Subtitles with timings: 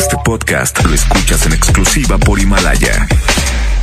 [0.00, 3.06] Este podcast lo escuchas en exclusiva por Himalaya.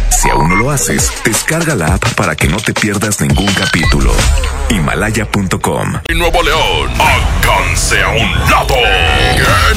[0.09, 4.11] Si aún no lo haces, descarga la app para que no te pierdas ningún capítulo.
[4.69, 6.01] Himalaya.com.
[6.09, 8.75] Y Nuevo León, háganse a un lado,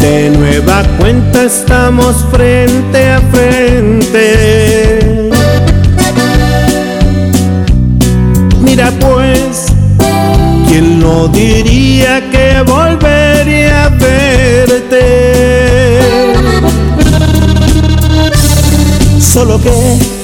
[0.00, 4.24] de nueva cuenta estamos frente a frente.
[8.60, 9.66] Mira pues,
[10.68, 15.04] ¿quién lo diría que volvería a verte?
[19.20, 20.23] Solo que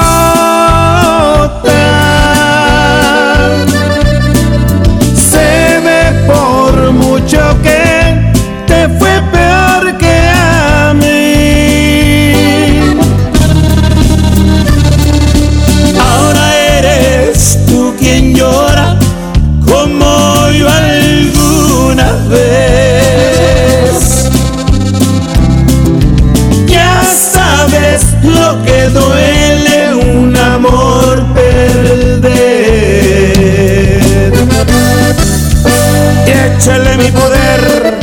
[36.61, 37.97] Échale mi poder.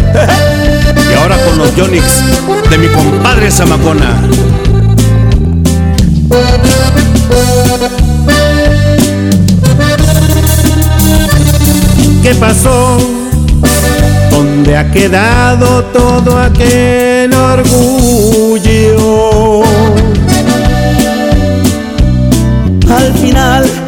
[1.11, 2.23] Y ahora con los Yonix
[2.69, 4.21] de mi compadre Zamacona.
[12.23, 12.99] ¿Qué pasó?
[14.31, 18.83] ¿Dónde ha quedado todo aquel orgullo?
[22.91, 23.88] Al final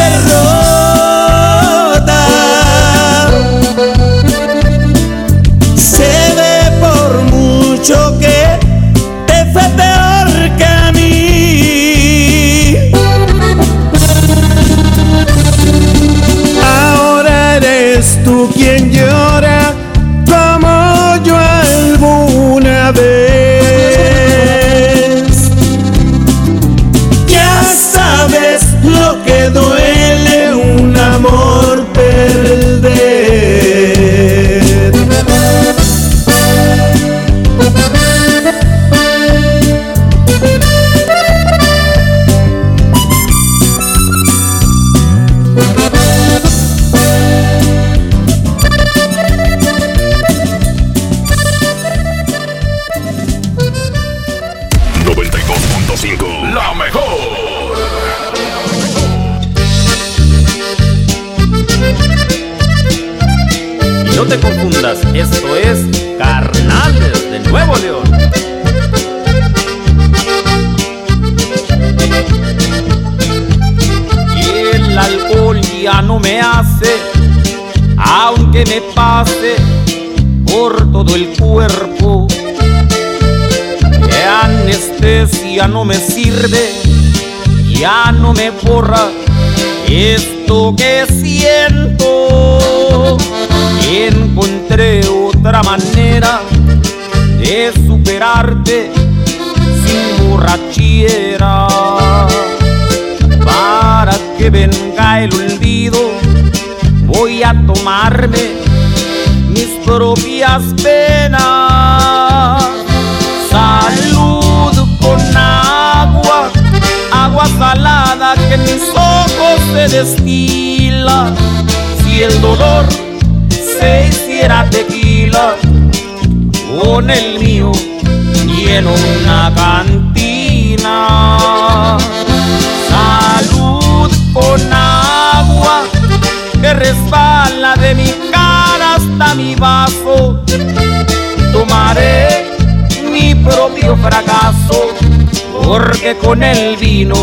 [146.23, 147.15] con el vino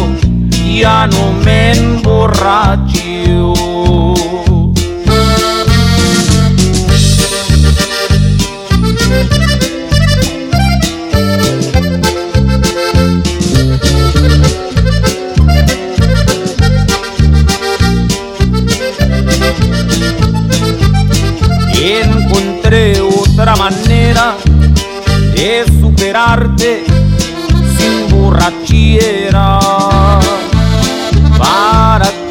[0.78, 2.97] ya no me emborracho.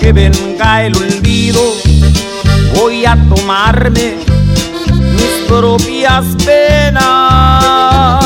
[0.08, 1.60] Que venga el olvido,
[2.76, 4.16] voy a tomarme
[4.94, 8.24] mis propias penas.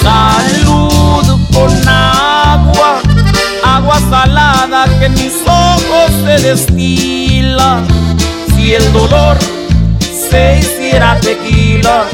[0.00, 3.02] Salud con agua,
[3.62, 7.82] agua salada que en mis ojos se destila.
[8.54, 9.36] Si el dolor
[10.30, 12.06] se hiciera tequila,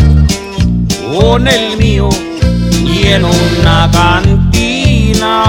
[1.21, 2.09] con el mío
[2.85, 3.31] lleno
[3.61, 5.45] una cantina.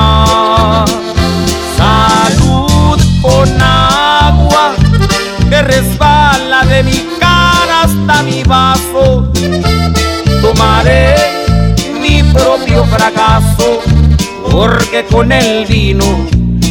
[3.43, 4.73] Con agua
[5.49, 9.29] que resbala de mi cara hasta mi vaso.
[10.41, 11.15] Tomaré
[11.99, 13.81] mi propio fracaso,
[14.49, 16.05] porque con el vino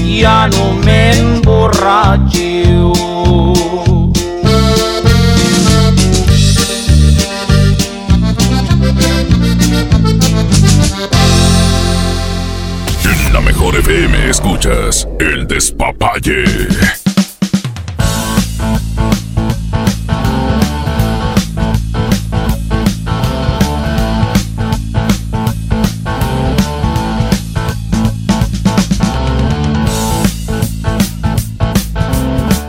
[0.06, 3.11] ya no me emborracho.
[13.72, 16.44] Mejor FM escuchas El Despapalle.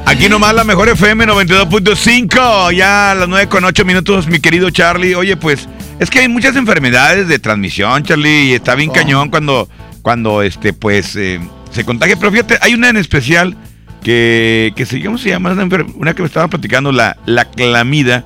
[0.06, 4.70] Aquí nomás la mejor FM 92.5, ya a las 9 con 8 minutos, mi querido
[4.70, 5.16] Charlie.
[5.16, 5.68] Oye, pues,
[6.00, 9.68] es que hay muchas enfermedades de transmisión, Charlie, y está bien cañón cuando,
[10.04, 11.40] cuando, este, pues, eh,
[11.72, 12.16] se contagia.
[12.18, 13.58] Pero fíjate, hay una en especial
[14.04, 15.52] que, que ¿cómo se llama?
[15.96, 18.24] Una, que me estaba platicando, la, la clamida,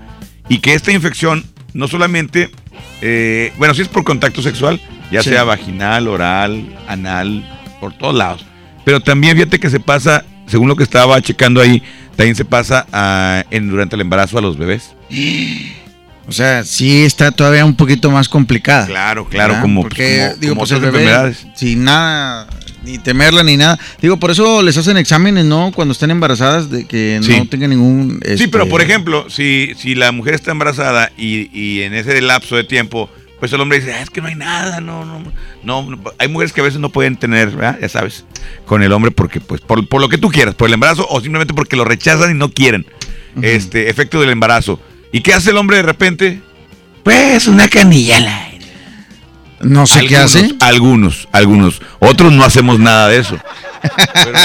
[0.50, 2.50] y que esta infección no solamente,
[3.02, 4.82] eh, bueno, si es por contacto sexual,
[5.12, 5.30] ya Sí.
[5.30, 7.48] sea vaginal, oral, anal,
[7.80, 8.46] por todos lados.
[8.84, 11.82] Pero también fíjate que se pasa, según lo que estaba checando ahí,
[12.16, 14.96] también se pasa a- en, durante el embarazo a los bebés.
[16.28, 18.86] O sea, sí está todavía un poquito más complicada.
[18.86, 19.62] Claro, claro, ¿verdad?
[19.62, 22.48] como, Porque, como- digo, como pues el bebé, sin nada,
[22.84, 23.80] ni temerla ni nada.
[24.02, 25.72] Digo, por eso les hacen exámenes, ¿no?
[25.74, 27.38] Cuando están embarazadas, de que Sí.
[27.38, 28.20] no tengan ningún...
[28.26, 32.20] Sí, este, pero por ejemplo, si, si la mujer está embarazada y, y en ese
[32.22, 33.10] lapso de tiempo,
[33.40, 35.20] pues el hombre dice, "Ah, es que no hay nada, no, no,
[35.64, 36.04] no, no".
[36.18, 37.78] hay mujeres que a veces no pueden tener, ¿verdad?
[37.80, 38.26] ya sabes,
[38.66, 41.22] con el hombre porque, pues, por, por lo que tú quieras, por el embarazo o
[41.22, 42.86] simplemente porque lo rechazan y no quieren,
[43.42, 44.82] este, efecto del embarazo.
[45.12, 46.42] ¿Y qué hace el hombre de repente?
[47.04, 48.68] Pues una canilla al aire.
[49.62, 50.54] No sé qué hace.
[50.60, 51.82] Algunos, algunos.
[52.00, 53.38] Otros no hacemos nada de eso.
[54.14, 54.38] Pero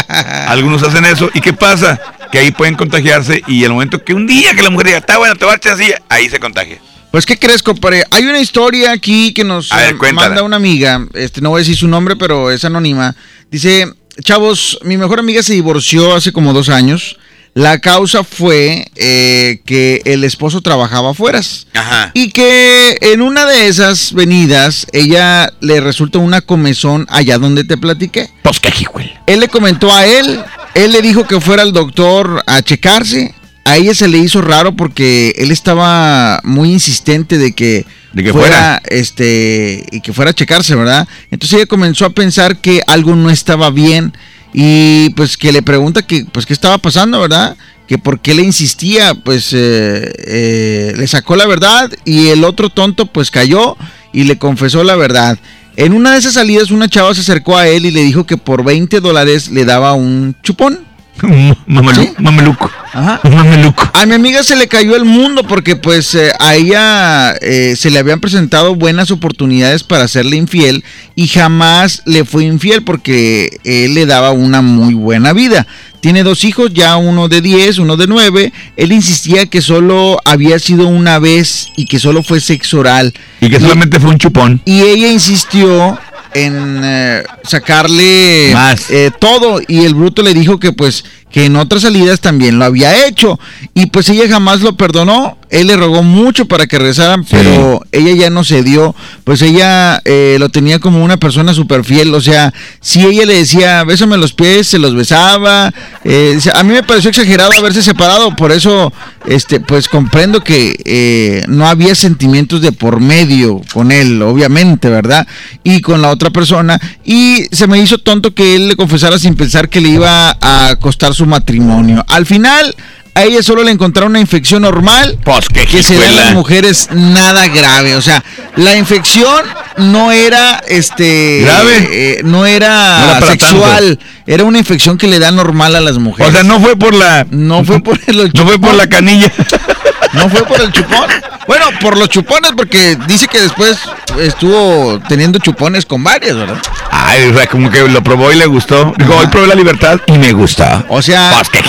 [0.46, 1.30] algunos hacen eso.
[1.34, 2.00] ¿Y qué pasa?
[2.30, 5.18] Que ahí pueden contagiarse y el momento que un día que la mujer diga, está
[5.18, 6.80] bueno, te va a echar así, ahí se contagia.
[7.10, 8.04] Pues, ¿qué crees, compadre?
[8.10, 11.06] Hay una historia aquí que nos ver, eh, manda una amiga.
[11.12, 13.14] Este, no voy a decir su nombre, pero es anónima.
[13.50, 17.18] Dice, chavos, mi mejor amiga se divorció hace como dos años.
[17.54, 21.40] La causa fue eh, que el esposo trabajaba afuera.
[21.74, 22.10] Ajá.
[22.14, 27.76] Y que en una de esas venidas, ella le resulta una comezón allá donde te
[27.76, 28.30] platiqué.
[28.42, 29.12] Pues qué jijuel.
[29.26, 30.40] Él le comentó a él,
[30.74, 33.34] él le dijo que fuera al doctor a checarse.
[33.64, 38.32] A ella se le hizo raro porque él estaba muy insistente de que, De que
[38.32, 38.80] fuera.
[38.86, 41.06] este, y que fuera a checarse, ¿verdad?
[41.30, 44.14] Entonces ella comenzó a pensar que algo no estaba bien
[44.52, 47.56] y pues que le pregunta que, pues qué estaba pasando, ¿verdad?
[47.86, 52.70] Que por qué le insistía, pues eh, eh, le sacó la verdad y el otro
[52.70, 53.76] tonto pues cayó
[54.12, 55.38] y le confesó la verdad.
[55.76, 58.36] En una de esas salidas una chava se acercó a él y le dijo que
[58.36, 60.91] por 20 dólares le daba un chupón.
[61.20, 62.12] Mamelu- ¿Sí?
[62.18, 62.70] mameluco.
[62.92, 63.20] Ajá.
[63.22, 63.90] Mameluco.
[63.94, 67.90] A mi amiga se le cayó el mundo porque pues eh, a ella eh, se
[67.90, 73.94] le habían presentado buenas oportunidades para hacerle infiel y jamás le fue infiel porque él
[73.94, 75.66] le daba una muy buena vida.
[76.00, 78.52] Tiene dos hijos, ya uno de 10, uno de 9.
[78.76, 83.14] Él insistía que solo había sido una vez y que solo fue sexo oral.
[83.40, 84.60] Y que solamente fue un chupón.
[84.64, 85.96] Y ella insistió
[86.34, 88.90] en eh, sacarle Más.
[88.90, 92.64] eh, todo y el bruto le dijo que pues que en otras salidas también lo
[92.66, 93.40] había hecho.
[93.74, 95.38] Y pues ella jamás lo perdonó.
[95.48, 98.94] Él le rogó mucho para que regresaran pero ella ya no se dio.
[99.24, 103.34] Pues ella eh, lo tenía como una persona súper fiel o sea si ella le
[103.34, 105.72] decía bésame los pies se los besaba.
[106.04, 108.34] Eh, a mí me pareció exagerado haberse separado.
[108.34, 108.92] Por eso
[109.26, 115.26] este pues comprendo que eh, no había sentimientos de por medio con él obviamente verdad
[115.64, 116.80] y con la otra persona.
[117.04, 120.76] Y se me hizo tonto que él le confesara sin pensar que le iba a
[120.76, 122.74] costar su matrimonio al final
[123.14, 126.88] a ella solo le encontraron una infección normal Pues que se da en las mujeres
[126.92, 127.94] nada grave.
[127.96, 128.24] O sea,
[128.56, 129.44] la infección
[129.76, 131.88] no era este ¿Grave?
[131.92, 135.82] eh, no era, No era para sexual, era una infección que le da normal a
[135.82, 136.32] las O mujeres.
[136.32, 137.26] sea, no fue por la.
[137.30, 139.30] no fue por el No fue por la canilla.
[140.12, 141.08] no fue por el chupón.
[141.46, 143.78] Bueno, por los chupones, porque dice que después
[144.18, 146.58] estuvo teniendo chupones con varias, ¿verdad?
[146.90, 148.92] Ay, o sea, como que lo probó y le gustó.
[148.96, 150.64] Dijo, hoy probé la libertad y me gustó.
[150.88, 151.62] O sea, Pues qué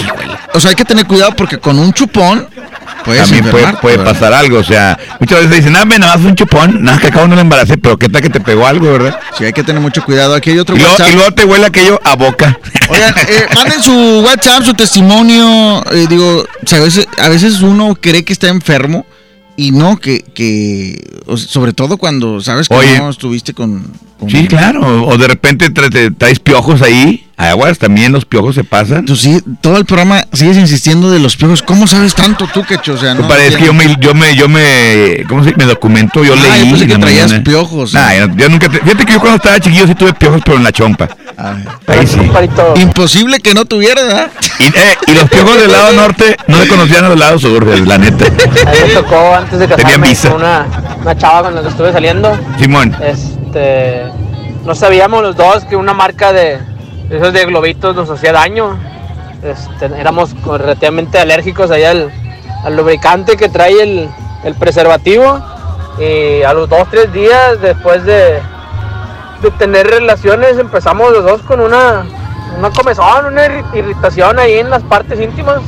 [0.54, 2.48] o sea, hay que tener cuidado porque con un chupón
[3.04, 3.46] También
[3.82, 7.08] puede, pasar algo, o sea, muchas veces dicen, ah, nada más un chupón, nada, que
[7.08, 9.20] acabo no le embaracé, pero qué tal que te pegó algo, ¿verdad?
[9.38, 10.36] Sí, hay que tener mucho cuidado.
[10.36, 11.12] Aquí hay otro Y luego, WhatsApp.
[11.12, 12.58] y luego te huele aquello a boca.
[12.90, 15.84] Oigan, eh, manden su WhatsApp, su testimonio.
[15.92, 19.06] eh, digo, o sea, a, veces, a veces uno cree que está enfermo
[19.56, 21.00] y no, que, que
[21.36, 22.98] sobre todo cuando sabes que Oye.
[22.98, 23.84] no estuviste con...
[24.24, 28.64] con- Sí, claro, o de repente tra- traes piojos ahí, aguas, también los piojos se
[28.64, 29.06] pasan.
[29.06, 31.62] Tú sí, todo el programa sigues insistiendo de los piojos.
[31.62, 32.94] ¿Cómo sabes tanto tú, Quecho?
[32.94, 35.58] O sea, no Parece que yo me, yo me, yo me, ¿cómo se dice?
[35.58, 36.66] Me documento, yo Ah, leí.
[36.66, 37.44] yo pensé en que traías mañana.
[37.44, 37.94] piojos.
[37.94, 40.58] Nah, yo, yo nunca, te- fíjate que yo cuando estaba chiquillo sí tuve piojos, pero
[40.58, 41.10] en la chompa.
[41.36, 41.66] Ay.
[41.88, 42.20] Ahí sí.
[42.82, 44.32] Imposible que no tuviera, ¿verdad?
[44.60, 47.66] Y, eh, y los piojos del lado norte no se conocían a los lados sur,
[47.66, 48.26] la neta.
[48.26, 50.30] A mí me tocó antes de Tenían casarme visa.
[50.30, 50.66] con una,
[51.02, 52.38] una chava con la que estuve saliendo.
[52.60, 52.96] Simón.
[53.54, 54.12] Este,
[54.66, 56.58] no sabíamos los dos que una marca de
[57.12, 58.80] esos de globitos nos hacía daño.
[59.44, 62.12] Este, éramos relativamente alérgicos ahí al,
[62.76, 64.10] lubricante que trae el,
[64.44, 65.40] el preservativo.
[66.00, 68.42] Y a los dos, tres días después de,
[69.44, 72.06] de tener relaciones empezamos los dos con una,
[72.58, 75.62] una comezón, una irri- irritación ahí en las partes íntimas.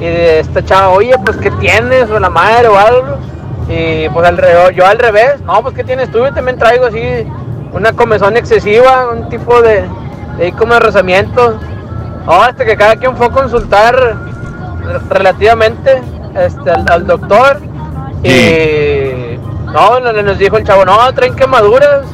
[0.00, 2.08] Y de esta chava, oye, pues ¿qué tienes?
[2.08, 3.18] O la madre o algo.
[3.68, 6.18] Y pues al re- yo al revés, no, pues ¿qué tienes tú?
[6.18, 7.26] Yo también traigo así
[7.72, 9.84] una comezón excesiva, un tipo de,
[10.38, 11.58] de como de rozamiento.
[12.26, 16.02] No, hasta que cada quien fue a consultar re- relativamente
[16.34, 17.60] este, al, al doctor.
[18.22, 19.38] Y
[19.72, 22.06] no, no, nos dijo el chavo, no, traen quemaduras,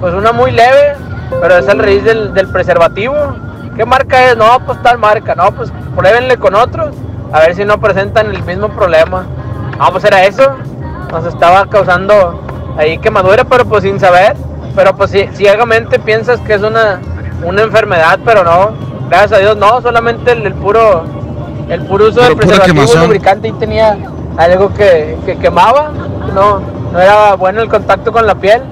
[0.00, 0.94] pues una muy leve,
[1.40, 3.14] pero es el raíz del, del preservativo.
[3.76, 4.36] ¿Qué marca es?
[4.36, 6.94] No, pues tal marca, no, pues pruébenle con otros,
[7.32, 9.26] a ver si no presentan el mismo problema.
[9.78, 10.56] No, pues era eso,
[11.10, 12.40] nos estaba causando
[12.76, 14.36] ahí quemadura, pero pues sin saber,
[14.74, 17.00] pero pues sí, ciegamente piensas que es una,
[17.44, 18.70] una enfermedad, pero no,
[19.08, 21.04] gracias a Dios no, solamente el, el puro,
[21.68, 23.96] el puro uso del preservativo lubricante y tenía
[24.36, 25.90] algo que, que quemaba,
[26.34, 26.60] no,
[26.92, 28.62] no era bueno el contacto con la piel,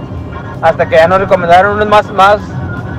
[0.63, 2.41] hasta que ya nos recomendaron unos más, más,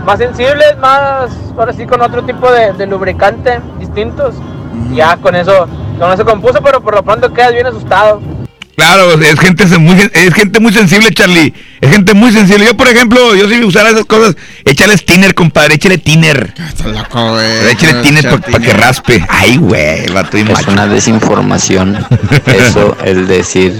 [0.05, 4.35] más sensibles, más, ahora sí con otro tipo de, de lubricante distintos,
[4.93, 5.67] ya con eso,
[5.99, 8.21] con eso compuso, pero por lo pronto quedas bien asustado.
[8.79, 11.53] Claro, es gente muy, es gente muy sensible, Charlie.
[11.81, 12.63] Es gente muy sensible.
[12.65, 16.53] Yo, por ejemplo, yo si usara esas cosas, échale tiner, compadre, échale tiner.
[16.65, 17.71] Está loco, güey.
[17.71, 19.25] Échale tiner para que raspe.
[19.27, 20.71] Ay, güey, vato y Es macho.
[20.71, 21.97] una desinformación
[22.45, 23.73] eso, el decir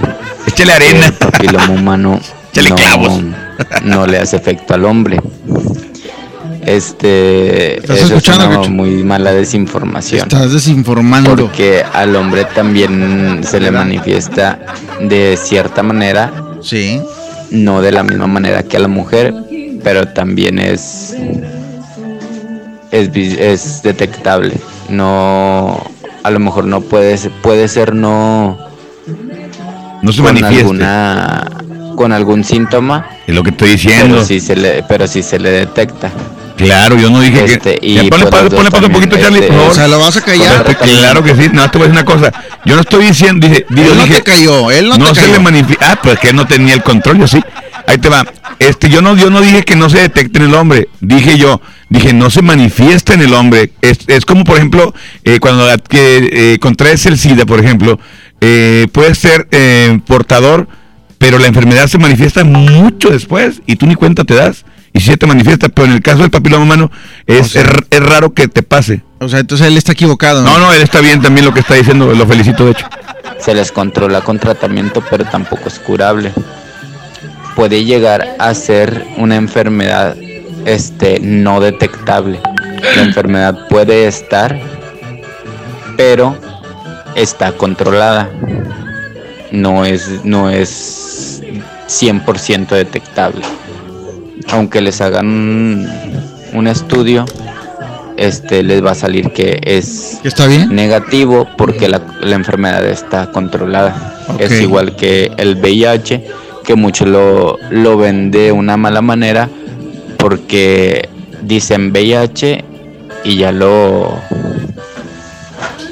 [0.48, 1.06] Échale que arena.
[1.06, 2.20] el papiloma humano
[2.52, 3.22] Échale clavos.
[3.84, 5.18] no le hace efecto al hombre.
[6.66, 8.70] Este ¿Estás eso escuchando, es una Gacho?
[8.72, 10.24] muy mala desinformación.
[10.24, 11.36] Estás desinformando.
[11.36, 14.60] Porque al hombre también se le manifiesta
[15.02, 17.02] de cierta manera, Sí.
[17.52, 19.34] no de la misma manera que a la mujer,
[19.84, 21.16] pero también es
[22.92, 24.56] es, detectable.
[24.90, 25.82] No,
[26.24, 28.58] a lo mejor no puede ser, puede ser no
[30.02, 31.48] No se alguna
[31.96, 34.16] con algún síntoma, Es lo que estoy diciendo.
[34.16, 36.12] pero sí se le pero sí se le detecta.
[36.66, 37.86] Claro, yo no dije Este, que.
[37.88, 39.76] y Ya, ponle dos ponle pausa un también, poquito, Charlie, este, por O favor.
[39.76, 40.64] sea, ¿lo vas a callar?
[40.78, 42.34] Claro que sí, no te voy a decir una cosa.
[42.66, 45.34] Yo no estoy diciendo, digo, Él no dije, te cayó, él no, te se cayó.
[45.34, 45.92] le manifiesta.
[45.92, 47.40] Ah, pues que él no tenía el control, yo sí.
[47.88, 48.26] ahí te va.
[48.60, 50.90] Este, yo no, yo no dije que no se detecte en el hombre.
[51.00, 53.72] Dije yo, dije no se manifiesta en el hombre.
[53.82, 58.00] Es, es como por ejemplo eh, cuando la- que, eh, contraes el SIDA, por ejemplo,
[58.42, 60.68] eh, puedes ser eh, portador,
[61.18, 64.66] pero la enfermedad se manifiesta mucho después y tú ni cuenta te das.
[64.94, 66.92] Y si se te manifiesta, pero en el caso del papiloma humano
[67.28, 69.02] es, O sea- es, es raro que te pase.
[69.20, 70.42] O sea, entonces él está equivocado.
[70.44, 72.88] No, no, él está bien también lo que está diciendo, lo felicito de hecho.
[73.40, 76.32] Se les controla con tratamiento, pero tampoco es curable.
[77.56, 80.16] Puede llegar a ser una enfermedad
[80.66, 82.40] este, no detectable.
[82.96, 84.60] La enfermedad puede estar,
[85.98, 86.38] pero
[87.16, 88.30] está controlada.
[89.52, 91.42] No es, no es
[91.88, 93.42] 100% detectable.
[94.48, 95.90] Aunque les hagan un,
[96.54, 97.26] un estudio,
[98.18, 100.76] este les va a salir que es ¿Que está bien?
[100.76, 104.16] negativo porque la, la enfermedad está controlada.
[104.40, 106.26] Es igual que el VIH,
[106.64, 109.50] que muchos lo, lo ven de una mala manera
[110.18, 111.10] porque
[111.42, 112.64] dicen VIH
[113.24, 114.20] y ya lo,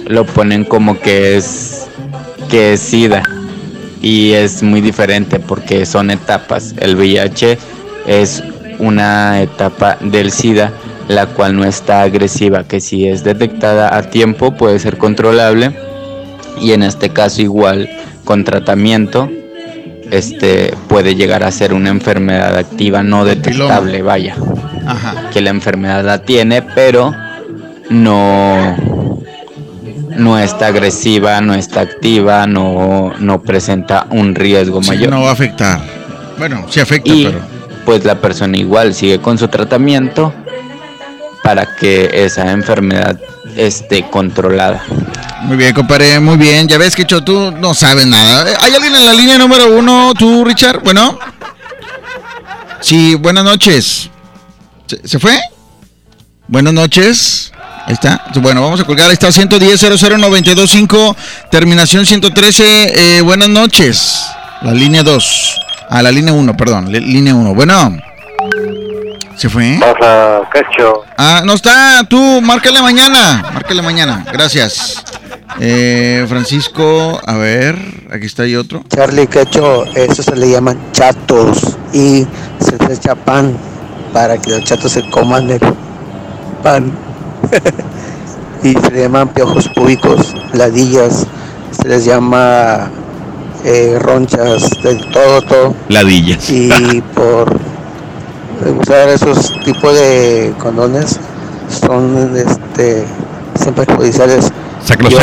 [0.08, 1.88] lo ponen como que es,
[2.50, 3.24] que es SIDA.
[4.02, 6.76] Y es muy diferente porque son etapas.
[6.78, 7.58] El VIH
[8.08, 8.44] es
[8.80, 10.72] una etapa del SIDA
[11.08, 15.72] la cual no está agresiva, que si es detectada a tiempo puede ser controlable
[16.60, 17.90] y en este caso igual
[18.26, 19.30] con tratamiento
[20.12, 24.36] este puede llegar a ser una enfermedad activa no detectable, vaya,
[24.86, 25.30] Ajá.
[25.32, 27.14] que la enfermedad la tiene, pero
[27.90, 28.76] no
[30.18, 35.10] no está agresiva, no está activa, no, no presenta un riesgo Sí, mayor.
[35.12, 35.80] no va a afectar.
[36.40, 37.57] Bueno, sí afecta, y pero.
[37.88, 40.34] Pues la persona igual sigue con su tratamiento
[41.42, 43.18] para que esa enfermedad
[43.56, 44.84] esté controlada.
[45.44, 46.68] Muy bien, compadre, muy bien.
[46.68, 48.58] Ya ves que Cho, tú no sabes nada.
[48.60, 50.84] ¿Hay alguien en la línea número uno, tú, Richard?
[50.84, 51.18] Bueno.
[52.82, 54.10] Sí, buenas noches.
[54.86, 55.40] ¿Se, se fue?
[56.46, 57.54] Buenas noches.
[57.86, 58.22] Ahí está.
[58.42, 59.08] Bueno, vamos a colgar.
[59.08, 61.16] Ahí está 110 00925
[61.50, 63.18] terminación 113.
[63.18, 64.26] Eh, buenas noches.
[64.62, 65.67] La línea 2.
[65.90, 66.92] Ah, la línea 1, perdón.
[66.92, 67.54] línea 1.
[67.54, 67.98] Bueno.
[69.38, 69.78] ¿Se fue?
[69.78, 71.04] Hola, Cacho.
[71.18, 75.04] Ah, no está, tú, márcale mañana, márcale mañana, gracias.
[75.60, 77.76] Eh, Francisco, a ver,
[78.12, 78.84] aquí está ahí otro.
[78.90, 82.26] Charlie, Cacho, eso se le llaman chatos y
[82.60, 83.56] se les echa pan
[84.12, 85.62] para que los chatos se coman el
[86.64, 86.92] pan.
[88.64, 91.28] y se le llaman piojos públicos, ladillas,
[91.72, 92.90] se les llama
[93.64, 95.76] eh, ronchas, de todo, todo.
[95.90, 96.50] Ladillas.
[96.50, 97.56] y por
[98.82, 101.20] usar esos tipos de condones
[101.70, 103.06] son este
[103.56, 104.52] siempre perjudiciales.
[105.10, 105.20] Yo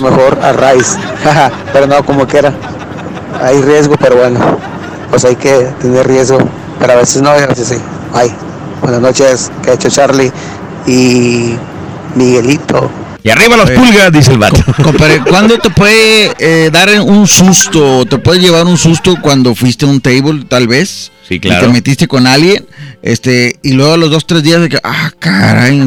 [0.00, 0.96] mejor a raíz,
[1.72, 2.52] pero no como quiera.
[3.42, 4.38] Hay riesgo, pero bueno,
[5.10, 6.38] pues hay que tener riesgo,
[6.78, 7.78] pero a veces no a veces sí.
[8.12, 8.32] Ay,
[8.80, 10.32] buenas noches, que ha hecho Charlie
[10.86, 11.56] y
[12.14, 12.88] Miguelito.
[13.28, 14.64] Y arriba las pulgas, dice el vato.
[14.82, 18.06] Compadre, ¿cuándo te puede eh, dar un susto?
[18.06, 21.12] ¿Te puede llevar un susto cuando fuiste a un table, tal vez?
[21.28, 21.70] Sí, Y te claro.
[21.70, 22.66] metiste con alguien,
[23.02, 25.78] este, y luego a los dos, tres días de que, ah, caray.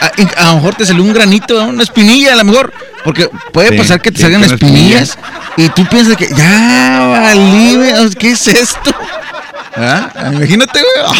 [0.00, 2.72] a, y a lo mejor te salió un granito, una espinilla, a lo mejor.
[3.04, 5.18] Porque puede Sí, pasar que te sí, salgan espinillas
[5.58, 7.78] y tú piensas que, ya, valí,
[8.18, 8.94] ¿qué es esto?
[9.76, 10.10] ¿Ah?
[10.32, 11.12] Imagínate, güey.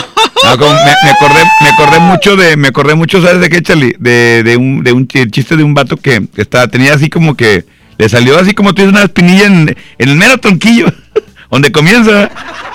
[0.85, 3.95] Me, me acordé, me acordé mucho de, me acordé mucho, ¿sabes de qué, Charlie?
[3.99, 7.35] De, de un, de un chi- chiste de un vato que estaba, tenía así como
[7.37, 7.65] que,
[7.99, 10.87] le salió así como tienes una espinilla en, en el mero tronquillo,
[11.51, 12.31] donde comienza.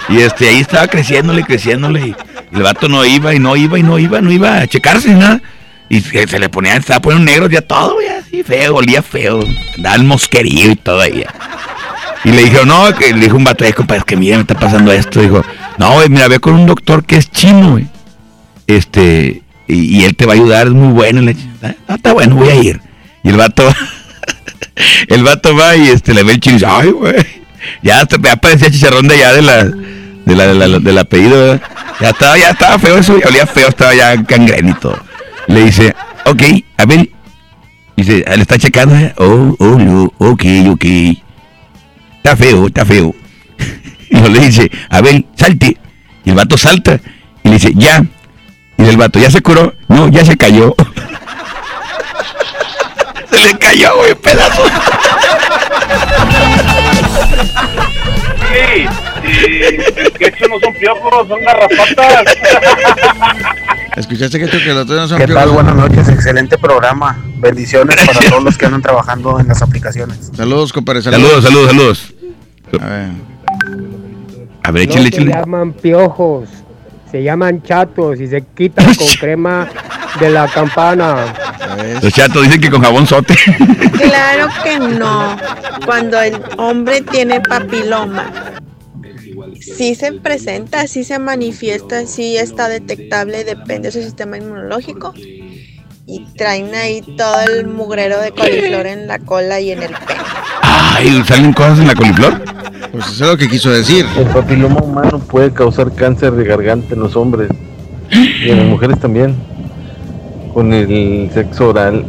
[0.10, 2.08] Y este, ahí estaba creciéndole, creciéndole.
[2.08, 2.16] Y,
[2.54, 5.42] el vato no iba, y no iba, y no iba, no iba a checarse nada.
[5.90, 9.42] Y se, le ponía, estaba poniendo negro ya todo, güey, así feo, olía feo.
[9.78, 11.24] Daba el mosquerío y todo ahí.
[12.24, 14.42] Y le dijeron, no, que le dijo un vato, "Eh, compadre, es que mira, me
[14.42, 15.22] está pasando esto.
[15.22, 15.44] Dijo,
[15.78, 17.88] no, güey, mira, ve con un doctor que es chino, güey.
[18.68, 21.22] Este, y, él te va a ayudar, es muy bueno.
[21.62, 22.82] "Ah, ah, está bueno, voy a ir.
[23.24, 23.63] Y el vato,
[25.08, 27.16] el vato va y este, le ve el chino dice, ay, güey,
[27.84, 31.60] ya, ya parecía chicharrón de allá de la, de la, de la- del apellido.
[32.00, 35.00] Ya estaba, ya estaba feo eso, ya olía feo, estaba ya gangreno y todo.
[35.48, 36.44] Le dice, ok,
[36.78, 37.10] a ver.
[37.96, 39.12] Dice, le está checando, ¿eh?
[39.18, 40.86] oh, oh, no, ok, ok
[42.18, 43.16] está feo, está feo.
[44.26, 45.78] Y le dice, a ver, salte.
[46.24, 47.00] Y el vato salta
[47.43, 48.04] y le dice, ya.
[48.78, 49.74] Y el vato, ¿ya se curó?
[49.88, 50.76] No, ya se cayó.
[53.32, 54.63] se le cayó, güey, pedazo.
[58.50, 58.86] Sí,
[59.28, 62.36] y el quecho no son piojos, son garrapatas.
[63.96, 65.36] ¿Escuchaste que, que los otros no son ¿Qué tal?
[65.36, 65.54] piojos?
[65.54, 67.17] Buenas noches, excelente programa.
[67.38, 70.32] Bendiciones para todos los que andan trabajando en las aplicaciones.
[70.36, 71.02] Saludos, compadre.
[71.02, 72.13] Saludos, saludos, saludos.
[72.82, 73.10] A ver.
[74.68, 76.50] A ver, no échale, se llaman piojos,
[77.10, 79.70] se llaman chatos y se quitan con crema
[80.20, 81.34] de la campana.
[82.02, 83.34] Los chatos dicen que con jabón sote.
[83.98, 85.38] Claro que no.
[85.86, 88.30] Cuando el hombre tiene papiloma,
[89.62, 95.14] sí se presenta, sí se manifiesta, sí está detectable, depende de su sistema inmunológico.
[96.06, 100.20] Y traen ahí todo el mugrero de coliflor en la cola y en el pene.
[100.98, 102.42] Ay, ¿salen cosas en la coliflor?
[102.92, 104.04] Pues eso es lo que quiso decir.
[104.18, 107.52] El papiloma humano puede causar cáncer de garganta en los hombres
[108.10, 109.36] y en las mujeres también.
[110.56, 112.04] Con el sexo oral,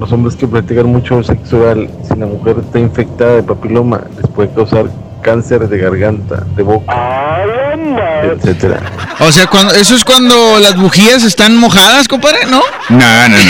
[0.00, 4.26] los hombres que practican mucho sexo oral, si la mujer está infectada de papiloma, les
[4.26, 4.86] puede causar
[5.22, 7.44] cáncer de garganta, de boca,
[8.24, 8.80] etcétera.
[9.20, 12.60] O sea, cuando, eso es cuando las bujías están mojadas, compadre, ¿no?
[12.88, 13.44] No, no, no.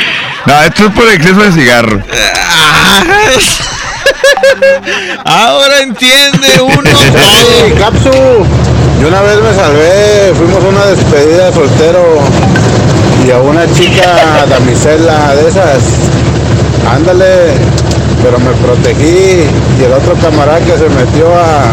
[0.46, 2.02] No, esto es por exceso de cigarro.
[5.24, 6.82] Ahora entiende uno
[7.16, 8.10] Hey, Capsu,
[9.00, 12.20] yo una vez me salvé, fuimos a una despedida de soltero
[13.26, 15.82] y a una chica damisela de esas,
[16.90, 17.54] ándale,
[18.22, 19.44] pero me protegí
[19.80, 21.72] y el otro camarada que se metió a,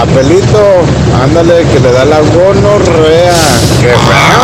[0.00, 0.84] a pelito,
[1.22, 3.34] ándale, que le da la gonorrea,
[3.80, 3.92] qué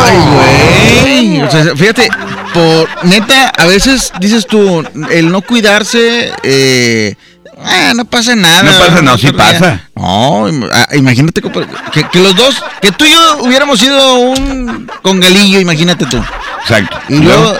[0.03, 1.41] Ay, güey.
[1.43, 2.09] O sea, fíjate,
[2.53, 7.15] por neta, a veces dices tú, el no cuidarse, eh,
[7.63, 8.63] ah, no pasa nada.
[8.63, 9.89] No pasa, no, sí pasa.
[9.95, 15.59] No, ah, imagínate que, que los dos, que tú y yo hubiéramos sido un congalillo,
[15.59, 16.23] imagínate tú.
[16.61, 16.97] Exacto.
[17.09, 17.57] Y luego,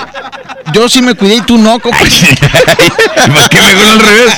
[0.73, 1.99] yo sí me cuidé y tú no, compa.
[1.99, 4.34] ¿Por qué mejor al revés?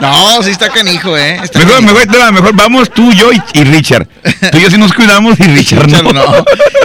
[0.00, 1.38] No, sí está canijo, eh.
[1.42, 1.94] Está Mejor, canijo.
[1.94, 4.06] mejor, te va, mejor vamos tú, yo y, y Richard.
[4.52, 5.98] Tú y yo sí nos cuidamos y Richard no.
[5.98, 6.44] Richard, no.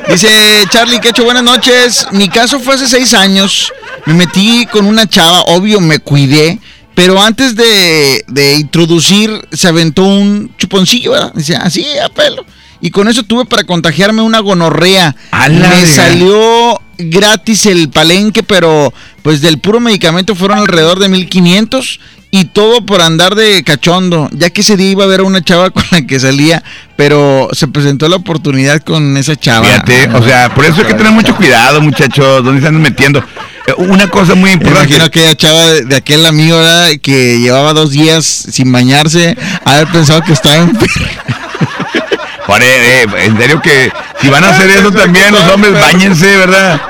[0.10, 2.07] Dice Charlie Quecho, buenas noches.
[2.12, 3.71] Mi caso fue hace seis años.
[4.05, 6.60] Me metí con una chava, obvio, me cuidé.
[6.95, 11.31] Pero antes de, de introducir, se aventó un chuponcillo, ¿verdad?
[11.34, 12.45] Dice, así, a pelo.
[12.81, 15.15] Y con eso tuve para contagiarme una gonorrea.
[15.49, 21.99] Me salió gratis el palenque, pero pues del puro medicamento fueron alrededor de 1500
[22.34, 25.44] y todo por andar de cachondo, ya que ese día iba a ver a una
[25.44, 26.63] chava con la que salía,
[26.96, 29.65] pero se presentó la oportunidad con esa chava.
[29.65, 33.20] Fíjate, o sea, por eso hay que tener mucho cuidado, muchachos, ¿dónde se andan metiendo?
[33.67, 34.86] Eh, Una cosa muy importante.
[34.88, 36.89] imagino aquella chava de, de aquel amigo ¿verdad?
[37.02, 41.08] que llevaba dos días sin bañarse, haber pensado que estaba enfermo.
[42.52, 46.36] Por, eh, eh, en serio que si van a hacer eso también los hombres, bañense,
[46.36, 46.82] ¿verdad?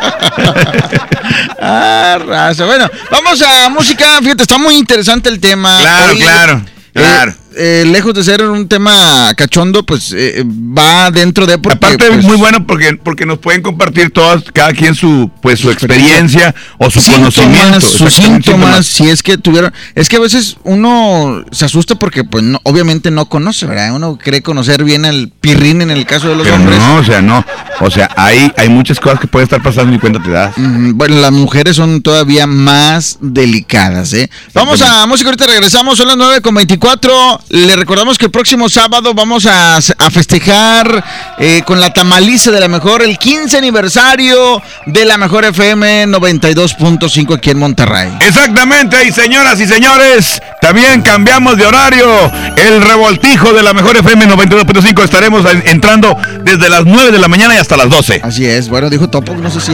[1.62, 2.66] Ah, raza.
[2.66, 4.18] Bueno, vamos a música.
[4.24, 5.78] Fíjate, está muy interesante el tema.
[5.80, 7.32] Claro, Hoy, claro, eh, claro.
[7.32, 7.36] eh,
[7.86, 11.58] lejos de ser un tema cachondo, pues eh, va dentro de.
[11.58, 15.30] Porque, Aparte pues, es muy bueno porque, porque nos pueden compartir todas, cada quien su,
[15.42, 17.32] pues su experiencia o su conocimiento.
[17.32, 21.96] síntomas, sus Exactamente, síntomas, si es que tuvieron, es que a veces uno se asusta
[21.96, 23.94] porque pues no- obviamente no conoce, ¿verdad?
[23.96, 26.80] Uno cree conocer bien al pirrín en el caso de los Pero hombres.
[26.80, 27.46] no, o sea, no.
[27.82, 30.54] O sea, hay, hay muchas cosas que pueden estar pasando y cuenta te das.
[30.58, 34.30] Mm, Bueno, las mujeres son todavía más delicadas, ¿eh?
[34.54, 37.41] Vamos a música, ahorita regresamos, son las 9 con 24.
[37.50, 41.04] Le recordamos que el próximo sábado vamos a, a festejar
[41.38, 47.36] eh, con la tamaliza de la mejor, el 15 aniversario de la mejor FM 92.5
[47.36, 48.10] aquí en Monterrey.
[48.22, 52.08] Exactamente, y señoras y señores, también cambiamos de horario.
[52.56, 57.28] El revoltijo de la mejor FM 92.5 estaremos en- entrando desde las 9 de la
[57.28, 58.22] mañana y hasta las 12.
[58.24, 59.74] Así es, bueno, dijo Topo, no sé si.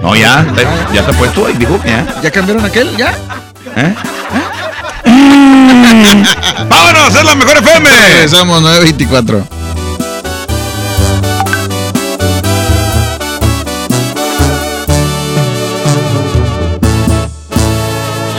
[0.00, 0.46] No, ya,
[0.94, 2.06] ya se ha puesto y dijo ya.
[2.22, 2.96] ¿Ya cambiaron aquel?
[2.96, 3.12] ¿Ya?
[3.76, 3.94] ¿Eh?
[6.68, 7.14] ¡Vámonos!
[7.14, 7.88] ¡Es la mejor FM!
[7.88, 9.46] Regresamos 924.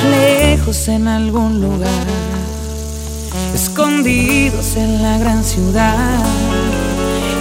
[0.09, 2.07] lejos en algún lugar,
[3.53, 6.25] escondidos en la gran ciudad,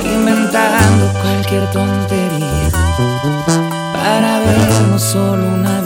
[0.05, 2.71] inventando cualquier tontería
[3.93, 5.86] para vernos solo una vez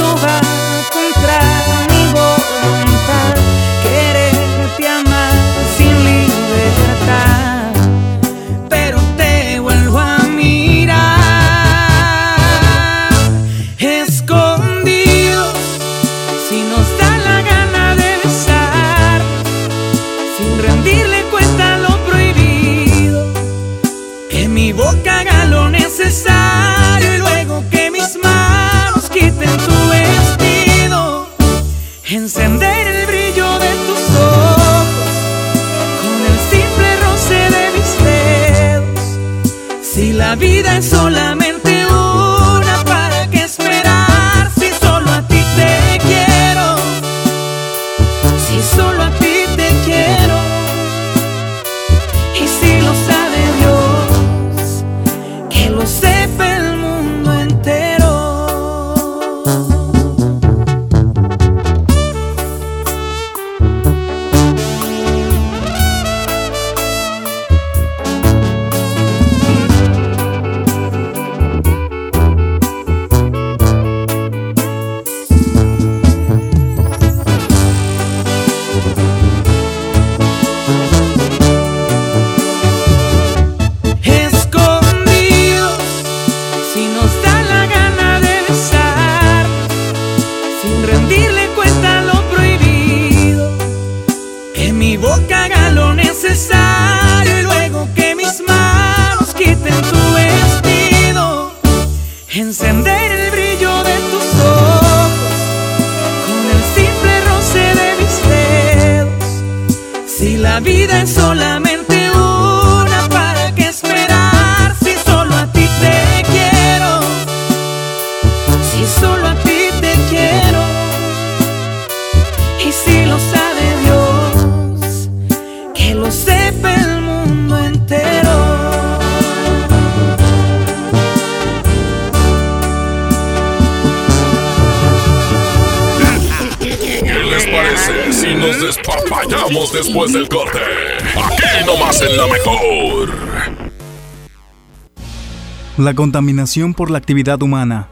[145.81, 147.87] La contaminación por la actividad humana,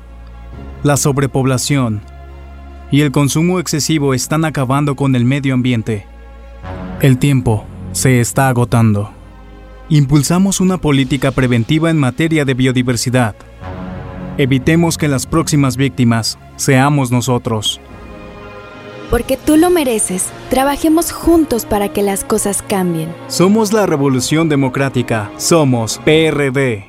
[0.83, 2.01] la sobrepoblación
[2.91, 6.05] y el consumo excesivo están acabando con el medio ambiente.
[7.01, 9.09] El tiempo se está agotando.
[9.89, 13.33] Impulsamos una política preventiva en materia de biodiversidad.
[14.37, 17.81] Evitemos que las próximas víctimas seamos nosotros.
[19.09, 23.09] Porque tú lo mereces, trabajemos juntos para que las cosas cambien.
[23.29, 25.31] Somos la Revolución Democrática.
[25.37, 26.88] Somos PRD.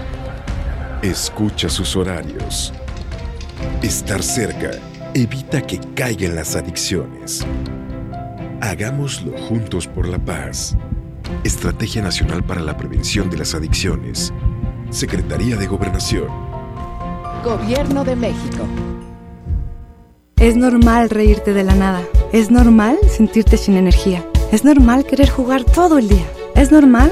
[1.01, 2.71] Escucha sus horarios.
[3.81, 4.69] Estar cerca
[5.15, 7.43] evita que caigan las adicciones.
[8.61, 10.77] Hagámoslo juntos por la paz.
[11.43, 14.31] Estrategia Nacional para la Prevención de las Adicciones.
[14.91, 16.27] Secretaría de Gobernación.
[17.43, 18.67] Gobierno de México.
[20.37, 22.03] Es normal reírte de la nada.
[22.31, 24.23] Es normal sentirte sin energía.
[24.51, 26.27] Es normal querer jugar todo el día.
[26.53, 27.11] Es normal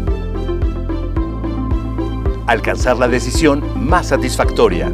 [2.51, 4.91] Alcanzar la decisión más satisfactoria.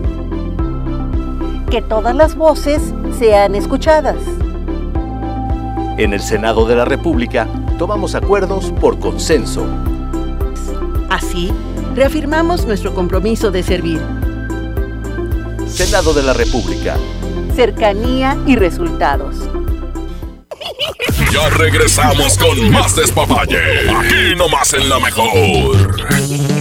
[1.71, 4.17] Que todas las voces sean escuchadas.
[5.97, 7.47] En el Senado de la República
[7.79, 9.65] tomamos acuerdos por consenso.
[11.09, 11.51] Así,
[11.95, 14.01] reafirmamos nuestro compromiso de servir.
[15.65, 16.95] Senado de la República.
[17.55, 19.35] Cercanía y resultados.
[21.33, 23.89] Ya regresamos con más despapalle.
[23.89, 26.56] Aquí nomás en la mejor.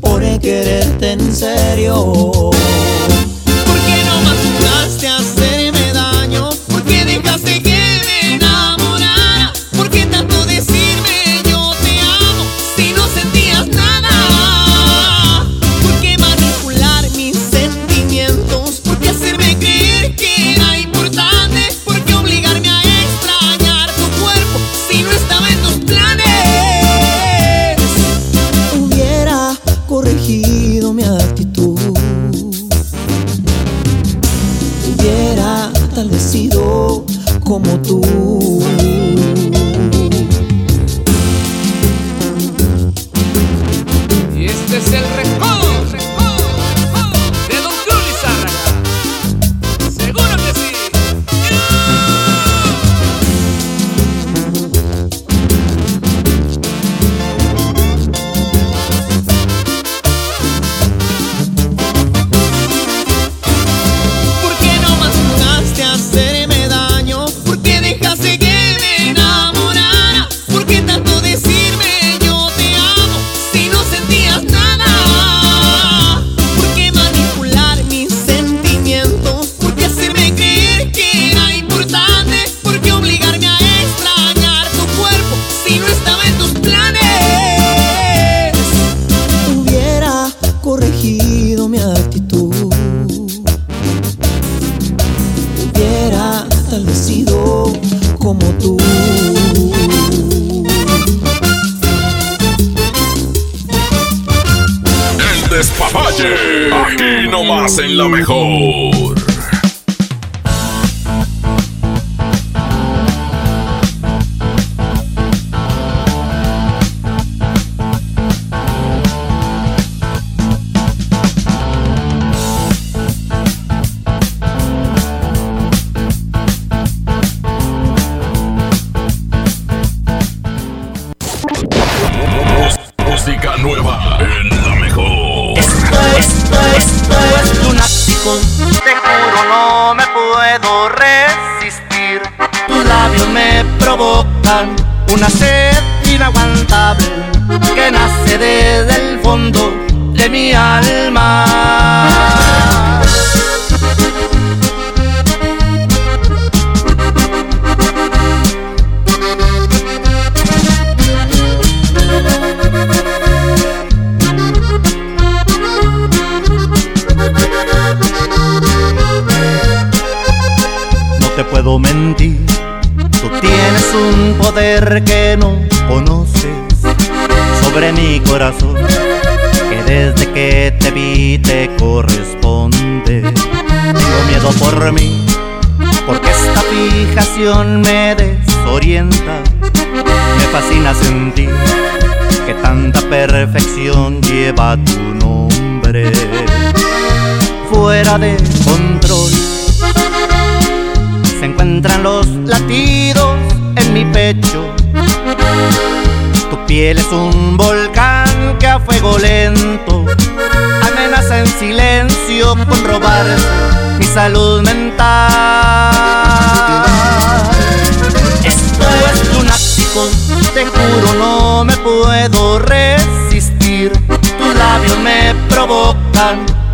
[0.00, 2.50] Por quererte en serio.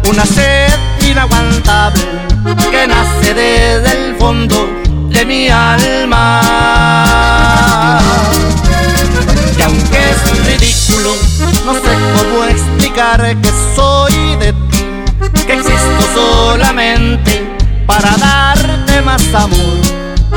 [0.08, 0.72] Una sed
[1.08, 2.02] inaguantable
[2.70, 4.68] que nace desde el fondo
[5.08, 6.40] de mi alma.
[9.58, 11.14] Y aunque es ridículo,
[11.66, 14.84] no sé cómo explicar que soy de ti,
[15.46, 17.56] que existo solamente
[17.86, 19.80] para darte más amor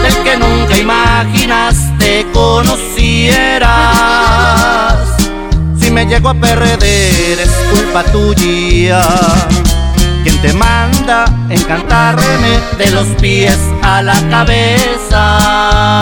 [0.02, 3.74] del que nunca imaginaste conocieras.
[6.08, 9.01] Llego a perder es culpa tuya.
[10.24, 16.01] Quien te manda encantarme de los pies a la cabeza.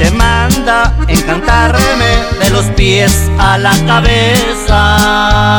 [0.00, 5.58] Quien te manda encantarme de los pies a la cabeza.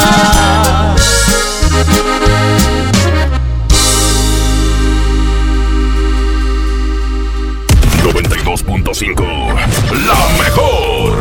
[8.04, 9.26] 92.5
[10.08, 11.21] La mejor.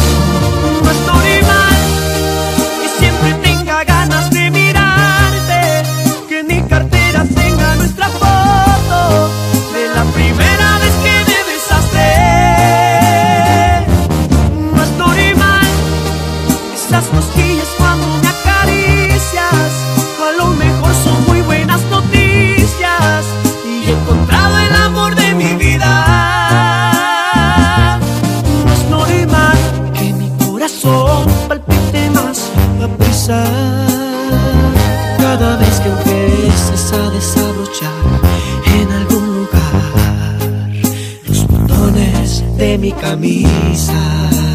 [42.91, 44.50] Mi camisa.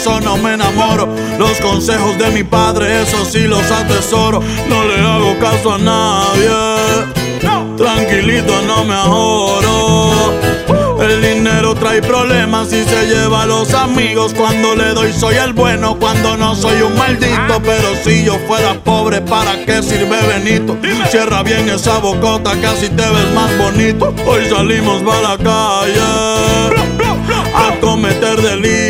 [0.00, 1.14] Eso no me enamoro.
[1.38, 4.40] Los consejos de mi padre, eso sí los atesoro.
[4.66, 6.48] No le hago caso a nadie.
[7.76, 10.32] Tranquilito, no me ahorro.
[11.02, 14.32] El dinero trae problemas y se lleva a los amigos.
[14.34, 17.60] Cuando le doy soy el bueno, cuando no soy un maldito.
[17.62, 20.78] Pero si yo fuera pobre, ¿para qué sirve Benito?
[21.10, 24.14] Cierra bien esa bocota, casi te ves más bonito.
[24.26, 26.00] Hoy salimos para la calle
[27.54, 28.89] a cometer delitos.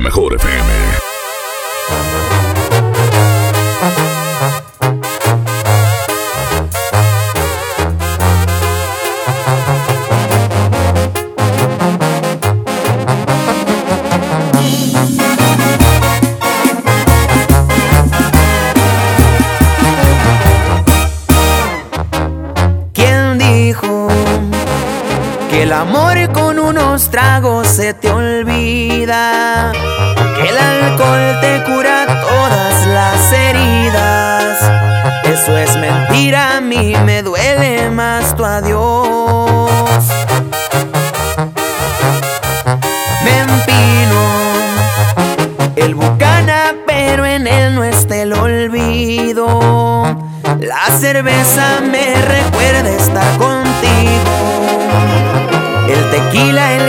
[0.00, 1.09] Mejor FM.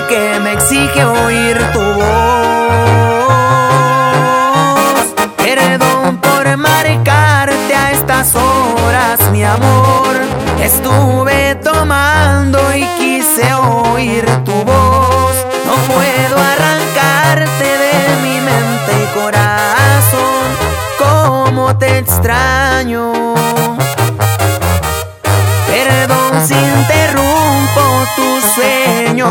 [0.08, 2.12] Que me exige oír tu voz.
[5.38, 10.16] Perdón por marcarte a estas horas, mi amor.
[10.62, 11.41] Estuve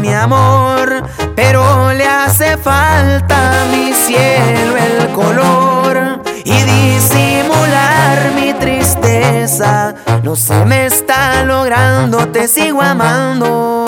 [0.00, 1.02] Mi amor,
[1.36, 9.94] pero le hace falta a mi cielo el color y disimular mi tristeza.
[10.22, 13.84] No se me está logrando, te sigo amando.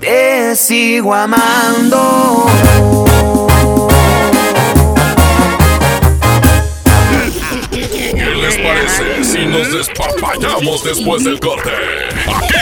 [0.00, 2.46] Te sigo amando.
[7.70, 11.70] ¿Qué les parece si nos despapallamos después del corte?
[12.26, 12.61] Aquí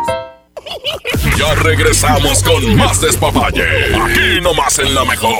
[1.37, 3.95] Ya regresamos con más despapalle.
[3.95, 5.35] Aquí nomás en la mejor.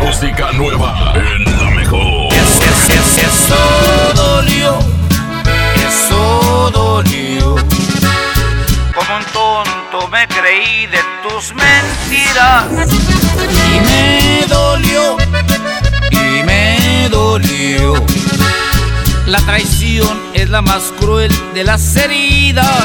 [0.00, 2.32] Música nueva en la mejor.
[2.32, 4.78] Es, es, es, es todo dolió,
[5.88, 7.54] eso dolió.
[8.94, 12.66] Como un tonto me creí de tus mentiras
[13.72, 15.16] y me dolió,
[16.10, 17.94] y me dolió.
[19.26, 22.84] La traición es la más cruel de las heridas.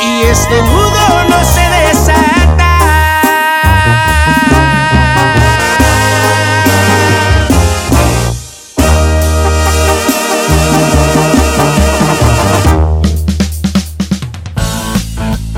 [0.00, 2.46] Y este nudo no se desata.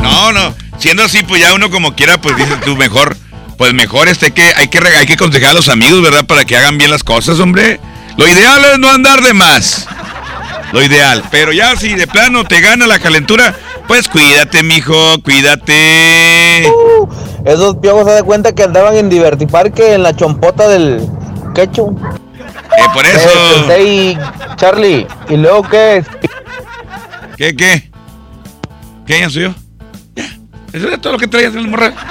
[0.03, 0.55] No, no.
[0.79, 3.16] Siendo así, pues ya uno como quiera, pues dices tú mejor.
[3.57, 6.25] Pues mejor este que hay que hay que aconsejar a los amigos, ¿verdad?
[6.25, 7.81] Para que hagan bien las cosas, hombre.
[8.16, 9.89] Lo ideal es no andar de más.
[10.73, 11.25] Lo ideal.
[11.31, 13.55] Pero ya si de plano te gana la calentura,
[13.87, 16.66] pues cuídate, mijo, cuídate.
[17.45, 21.09] Esos piojos se de cuenta que andaban en Divertiparque en la chompota del
[21.55, 21.99] quechu.
[22.77, 23.66] Eh, por eso.
[24.57, 26.05] Charlie, ¿y luego qué?
[27.37, 27.91] ¿Qué, qué?
[29.07, 29.55] ¿Qué ya soy yo?
[30.14, 30.29] Ya.
[30.73, 31.95] Eso es todo lo que traías en el morral.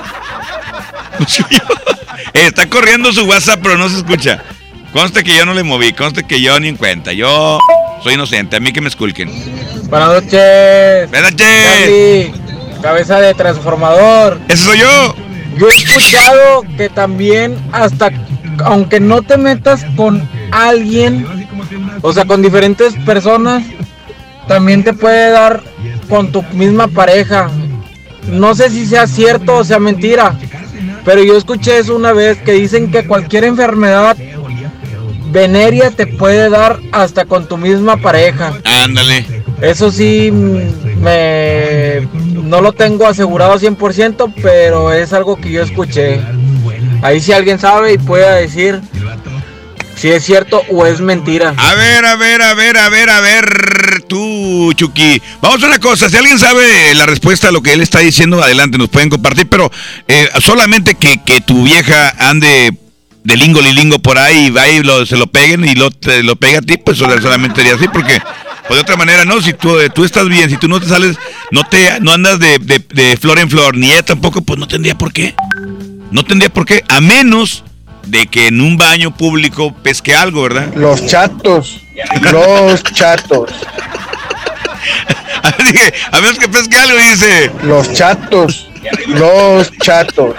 [2.34, 4.43] Eh, está corriendo su WhatsApp, pero no se escucha.
[4.93, 7.14] Conste que yo no le moví, conste que yo ni en cuenta.
[7.14, 7.60] Yo
[8.03, 9.29] soy inocente, a mí que me esculquen.
[9.89, 11.09] Buenas noches.
[11.09, 12.31] Buenas noches.
[12.81, 14.39] Cabeza de transformador.
[14.47, 15.15] ¡Ese soy yo!
[15.57, 18.11] Yo he escuchado que también hasta,
[18.63, 21.25] aunque no te metas con alguien,
[22.01, 23.63] o sea, con diferentes personas,
[24.47, 25.63] también te puede dar
[26.07, 27.49] con tu misma pareja.
[28.27, 30.37] No sé si sea cierto o sea mentira,
[31.05, 34.17] pero yo escuché eso una vez que dicen que cualquier enfermedad
[35.32, 38.53] venérea te puede dar hasta con tu misma pareja.
[38.63, 39.25] Ándale.
[39.61, 42.07] Eso sí, me,
[42.43, 46.21] no lo tengo asegurado 100%, pero es algo que yo escuché.
[47.01, 48.82] Ahí si alguien sabe y pueda decir
[49.95, 51.55] si es cierto o es mentira.
[51.57, 55.21] A ver, a ver, a ver, a ver, a ver, tú, Chucky.
[55.41, 58.43] Vamos a una cosa, si alguien sabe la respuesta a lo que él está diciendo,
[58.43, 59.71] adelante, nos pueden compartir, pero
[60.07, 62.73] eh, solamente que, que tu vieja ande
[63.28, 66.23] de lingo lilingo por ahí y va y lo, se lo peguen y lo, te
[66.23, 68.21] lo pega a ti, pues sol- solamente sería así, porque
[68.67, 70.88] pues, de otra manera no, si tú, eh, tú estás bien, si tú no te
[70.88, 71.17] sales,
[71.51, 74.65] no te no andas de, de- de flor en flor, ni ella tampoco, pues no
[74.65, 75.36] tendría por qué.
[76.09, 77.65] No tendría por qué, a menos
[78.05, 80.73] de que en un baño público pesque algo, ¿verdad?
[80.75, 81.82] Los chatos,
[82.32, 83.51] los chatos,
[86.11, 87.51] a menos que pesque algo, dice.
[87.63, 88.69] los chatos,
[89.07, 90.36] los chatos.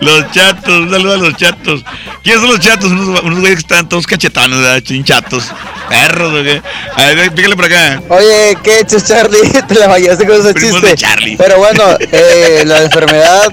[0.00, 1.84] Los chatos, un saludo a los chatos.
[2.22, 2.90] ¿Quiénes son los chatos?
[2.90, 4.80] Unos, unos güeyes que están todos cachetones, ¿verdad?
[4.82, 5.44] Chin chatos.
[5.88, 6.62] Perros, ¿o qué?
[6.96, 8.00] A ver, pícale por acá.
[8.08, 9.38] Oye, ¿qué hecho Charlie?
[9.68, 10.86] Te la fallaste con ese Primos chiste.
[10.88, 11.36] de Charlie.
[11.36, 11.82] Pero bueno,
[12.12, 13.52] eh, la enfermedad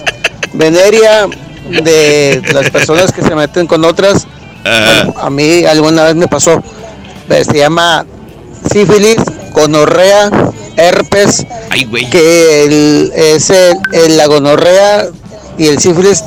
[0.53, 1.27] venérea
[1.69, 4.27] de las personas que se meten con otras,
[4.63, 6.63] bueno, a mí alguna vez me pasó.
[7.29, 8.05] Eh, Se llama
[8.71, 9.17] sífilis,
[9.51, 10.29] gonorrea,
[10.77, 11.45] herpes.
[11.69, 12.09] Ay, güey.
[12.09, 15.07] Que el, es el- el- la gonorrea
[15.57, 16.23] y el sífilis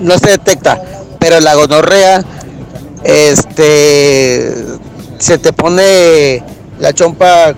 [0.00, 0.80] no se detecta,
[1.18, 2.24] pero la gonorrea,
[3.04, 4.54] este,
[5.18, 6.42] se te pone
[6.78, 7.54] la chompa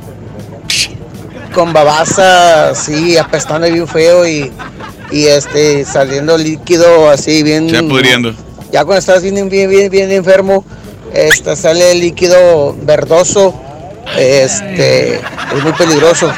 [1.54, 4.50] con babasa, así, apestando bien feo y,
[5.10, 7.68] y este, saliendo líquido así bien.
[7.68, 8.34] Va pudriendo.
[8.72, 10.64] Ya cuando estás bien, bien, bien, bien enfermo,
[11.12, 13.54] este, sale líquido verdoso,
[14.16, 16.32] este, es muy peligroso.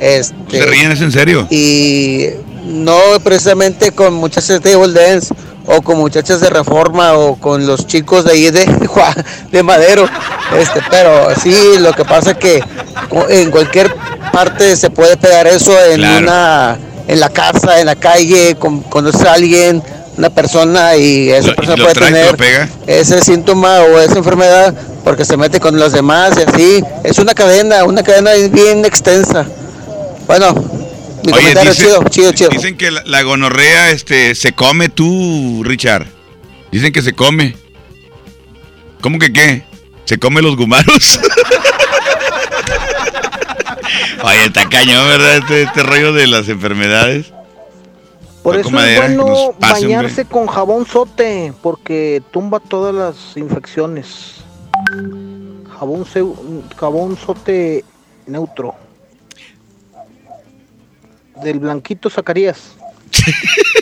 [0.00, 0.92] Este, ¿Se ríen?
[0.92, 1.46] ¿Es en serio?
[1.50, 2.28] y
[2.68, 5.34] no precisamente con muchachas de table dance
[5.66, 8.64] o con muchachas de reforma o con los chicos de ahí de,
[9.52, 10.08] de madero
[10.58, 12.62] este pero sí lo que pasa que
[13.08, 13.94] co- en cualquier
[14.32, 16.18] parte se puede pegar eso en Claro.
[16.24, 19.82] una en la casa en la calle con, conoces a alguien
[20.16, 22.68] una persona y esa Lo- persona puede tener pega.
[22.86, 27.34] ese síntoma o esa enfermedad porque se mete con los demás y así es una
[27.34, 29.46] cadena una cadena bien extensa
[30.26, 30.54] bueno
[31.30, 32.50] mi Oye, comentario dice- chido, chido, chido.
[32.50, 36.06] Dicen que la, la gonorrea este, se come tú, Richard.
[36.72, 37.56] Dicen que se come.
[39.00, 39.62] ¿Cómo que qué?
[40.04, 41.20] ¿Se come los gumaros?
[44.22, 45.36] Oye, está cañón, ¿verdad?
[45.38, 47.32] Este, este rollo de las enfermedades.
[48.42, 49.56] Por eso es bueno hombre.
[49.60, 54.36] bañarse con jabón sote, porque tumba todas las infecciones.
[55.78, 56.04] Jabón,
[56.76, 57.84] jabón sote
[58.26, 58.74] neutro.
[61.42, 62.58] Del blanquito Zacarías.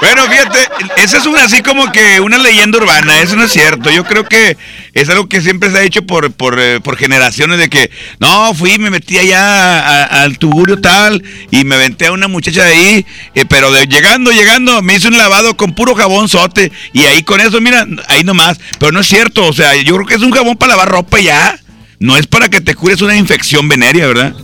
[0.00, 0.58] Bueno, fíjate,
[0.96, 3.90] esa es así como que una leyenda urbana, eso no es cierto.
[3.90, 4.56] Yo creo que
[4.94, 8.54] es algo que siempre se ha hecho por, por, eh, por generaciones de que, no,
[8.54, 13.06] fui, me metí allá al tugurio tal y me venté a una muchacha de ahí,
[13.34, 17.22] eh, pero de, llegando, llegando, me hice un lavado con puro jabón sote y ahí
[17.22, 18.58] con eso, mira, ahí nomás.
[18.78, 21.20] Pero no es cierto, o sea, yo creo que es un jabón para lavar ropa
[21.20, 21.58] ya.
[21.98, 24.34] No es para que te cures una infección venérea, ¿verdad?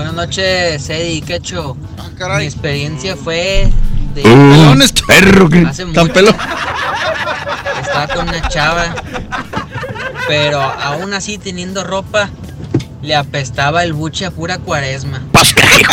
[0.00, 1.76] Buenas noches, Eddie y Quecho.
[2.38, 3.70] Mi experiencia fue
[4.14, 4.74] de Uh,
[5.06, 6.00] perro, que hace mucho.
[7.82, 8.94] Estaba con una chava,
[10.26, 12.30] pero aún así teniendo ropa,
[13.02, 15.20] le apestaba el buche a pura cuaresma.
[15.32, 15.84] Dije,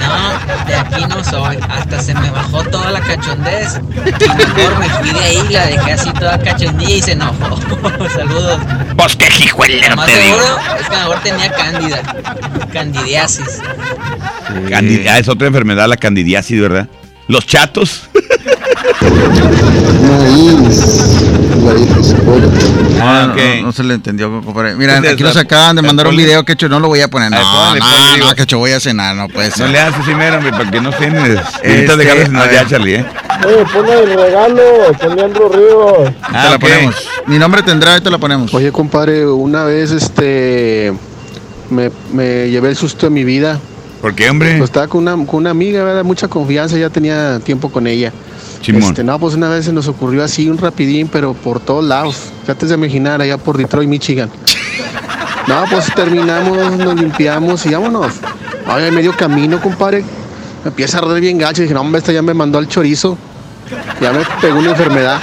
[0.00, 1.58] no, de aquí no soy.
[1.68, 3.78] Hasta se me bajó toda la cachondez.
[3.94, 7.58] Y mejor me fui de ahí, la dejé así toda cachondilla y se enojó.
[8.14, 8.60] Saludos.
[8.96, 10.36] Pues qué hijuelero Más te digo.
[10.38, 12.02] seguro es que mejor tenía cándida.
[12.72, 13.60] Candidiasis.
[14.68, 16.88] Candid- ah, es otra enfermedad, la candidiasis, ¿verdad?
[17.28, 18.02] Los chatos.
[23.02, 24.74] Ah, no, no se le entendió, compadre.
[24.76, 27.08] Mira, Entonces, aquí nos acaban de mandar un video que hecho no lo voy a
[27.08, 27.30] poner.
[27.30, 29.66] No, no, que hecho voy a cenar, no puede ser.
[29.66, 31.38] No le haces primero, hombre, para que no tienes.
[31.62, 33.06] Este, Ahorita dejarles a cenar ya, Charlie, ¿eh?
[33.46, 34.62] Oye, ponle el regalo,
[35.00, 36.14] con Leandro Ríos.
[36.22, 37.08] Ah, te la ponemos.
[37.26, 38.52] Mi nombre tendrá, ahí te la ponemos.
[38.54, 40.92] Oye, compadre, una vez este
[41.70, 43.58] me, me llevé el susto de mi vida.
[44.00, 44.56] ¿Por qué, hombre?
[44.56, 46.04] Pues estaba con una, con una amiga, ¿verdad?
[46.04, 48.12] Mucha confianza, ya tenía tiempo con ella.
[48.62, 48.82] Simón.
[48.82, 52.16] Este, no, pues una vez se nos ocurrió así un rapidín, pero por todos lados.
[52.44, 54.30] Trates de imaginar, allá por Detroit, Michigan.
[55.46, 58.12] No, pues terminamos, nos limpiamos y vámonos.
[58.66, 60.04] Ay, medio camino, compadre.
[60.62, 61.62] Me empieza a arder bien gacho.
[61.62, 63.18] Dije, no, hombre, esta ya me mandó al chorizo.
[64.00, 65.18] Ya me pegó una enfermedad.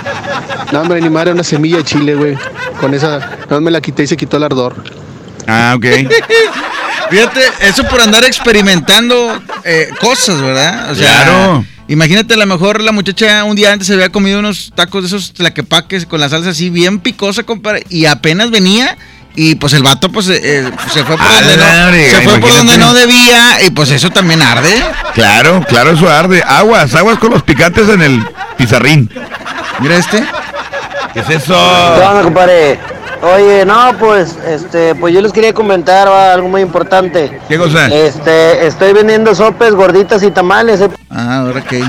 [0.74, 2.38] No, hombre, ni madre, una semilla de chile, güey.
[2.82, 4.76] Con esa, no me la quité y se quitó el ardor.
[5.48, 5.86] Ah, ok.
[7.10, 10.92] Fíjate, eso por andar experimentando eh, cosas, ¿verdad?
[10.92, 11.66] O sea, Claro.
[11.90, 15.08] Imagínate, a lo mejor la muchacha un día antes se había comido unos tacos de
[15.08, 18.98] esos tlaquepaques con la salsa así bien picosa, compadre, y apenas venía.
[19.40, 22.40] Y pues el vato pues eh, eh, se fue por, Ah, donde, no, se fue
[22.40, 24.84] por donde no debía y pues eso también arde.
[25.14, 26.42] Claro, claro, eso arde.
[26.44, 28.26] Aguas, aguas con los picantes en el
[28.58, 29.10] pizarrín.
[29.80, 30.24] Mira este.
[31.14, 31.56] ¿Qué es ¿Qué eso?
[31.56, 32.80] onda, compadre?
[33.22, 37.40] Oye, no, pues, este, pues yo les quería comentar va, algo muy importante.
[37.48, 37.88] ¿Qué cosa?
[37.88, 40.82] Este, estoy vendiendo sopes, gorditas y tamales.
[40.82, 40.90] eh.
[41.10, 41.84] Ah, ahora qué.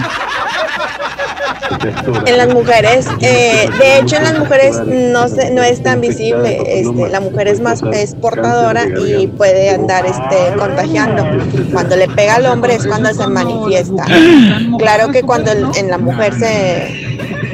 [2.26, 6.59] En las mujeres, eh, de hecho en las mujeres no se- no es tan visible,
[6.81, 11.24] este, la mujer es más es portadora y puede andar este, contagiando.
[11.72, 14.05] Cuando le pega al hombre es cuando se manifiesta.
[14.79, 17.47] Claro que cuando en la mujer se,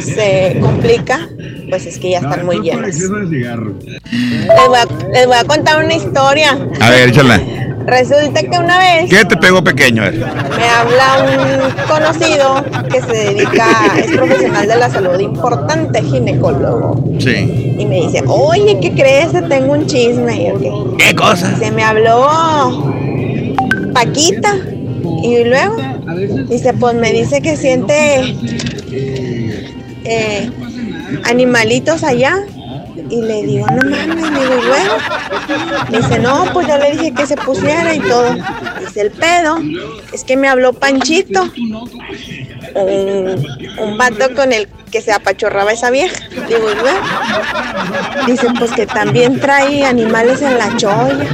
[0.00, 1.28] se complica,
[1.68, 2.98] pues es que ya están muy llenas.
[2.98, 6.58] Les voy a, les voy a contar una historia.
[6.80, 7.40] A ver, échala.
[7.86, 10.02] Resulta que una vez ¿Qué te pegó pequeño?
[10.10, 13.66] Me habla un conocido que se dedica,
[13.98, 17.04] es profesional de la salud, importante ginecólogo.
[17.18, 17.74] Sí.
[17.78, 19.32] Y me dice, oye, ¿qué crees?
[19.32, 20.42] Te Tengo un chisme.
[20.42, 20.58] Y yo,
[20.96, 21.04] ¿qué?
[21.08, 21.56] ¿Qué cosa?
[21.58, 22.92] Se me habló
[23.92, 24.56] Paquita.
[25.22, 25.76] Y luego,
[26.48, 28.34] dice, pues me dice que siente
[30.04, 30.50] eh,
[31.24, 32.38] animalitos allá.
[33.10, 34.96] Y le digo, no mames, le digo, y luego.
[35.90, 38.34] Dice, no, pues yo le dije que se pusiera y todo.
[38.80, 39.58] Dice, el pedo
[40.12, 41.42] es que me habló Panchito,
[42.74, 43.46] un,
[43.78, 46.16] un vato con el que se apachorraba esa vieja.
[46.30, 46.98] Digo, y luego.
[48.26, 51.08] Dice, pues que también trae animales en la cholla.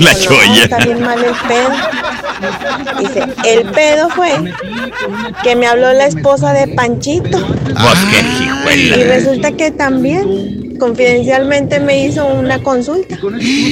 [0.00, 0.64] La "No, cholla.
[0.64, 1.70] está bien mal el pedo.
[2.98, 4.30] Dice, el pedo fue
[5.42, 7.38] que me habló la esposa de Panchito.
[8.96, 13.16] Y resulta que también, confidencialmente, me hizo una consulta.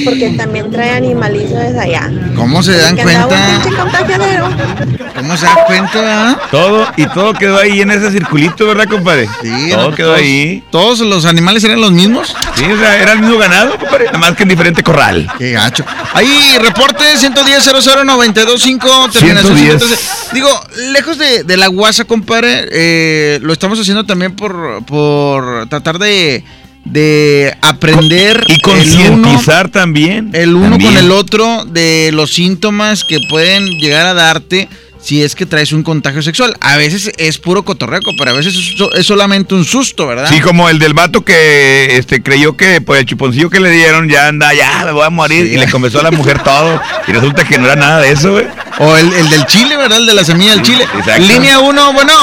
[0.05, 2.09] Porque también trae animalitos desde allá.
[2.35, 5.13] ¿Cómo se dan Que andaba un cuenta?
[5.15, 5.89] ¿Cómo se dan cuenta?
[6.31, 6.39] ah?
[6.51, 9.27] Todo, y todo quedó ahí en ese circulito, ¿verdad, compadre?
[9.41, 10.63] Sí, todo quedó todos- ahí.
[10.71, 12.33] ¿Todos los animales eran los mismos?
[12.55, 14.05] Sí, o sea, era el mismo ganado, compadre.
[14.05, 15.27] Nada más que en diferente corral.
[15.37, 15.83] Qué gacho.
[16.13, 19.79] Ahí, reporte 110 00 925 terminación 110.
[19.79, 20.35] 113.
[20.35, 20.49] Digo,
[20.93, 26.43] lejos de, de la guasa, compadre, eh, lo estamos haciendo también por, por tratar de,
[26.85, 30.31] de aprender Y concientizar también.
[30.33, 30.93] el uno También.
[30.93, 34.67] con el otro de los síntomas que pueden llegar a darte
[35.01, 36.55] si es que traes un contagio sexual.
[36.59, 40.27] A veces es puro cotorreco, pero a veces es, so- es solamente un susto, ¿verdad?
[40.29, 44.09] Sí, como el del vato que este creyó que por el chuponcillo que le dieron
[44.09, 45.53] ya anda, ya me voy a morir Sí.
[45.53, 48.31] y le confesó a la mujer todo y resulta que no era nada de eso,
[48.33, 48.45] güey.
[48.79, 49.99] O el, el del chile, ¿verdad?
[49.99, 50.83] El de la semilla del chile.
[50.83, 51.21] exacto.
[51.23, 52.13] Línea 1, bueno.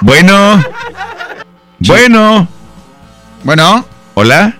[0.00, 0.64] Bueno.
[1.78, 2.48] Bueno.
[3.44, 3.84] Bueno.
[4.14, 4.56] Hola.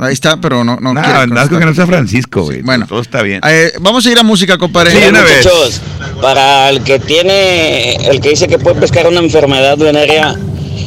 [0.00, 2.62] Ahí está, pero no, no No, quiere andás con que no sea Francisco, güey.
[2.62, 2.86] Bueno.
[2.86, 3.40] todo está bien.
[3.48, 4.92] Eh, vamos a ir a música, compadre.
[4.92, 5.44] Sí, una vez.
[5.44, 5.80] Muchachos,
[6.20, 10.36] para el que tiene, el que dice que puede pescar una enfermedad venérea,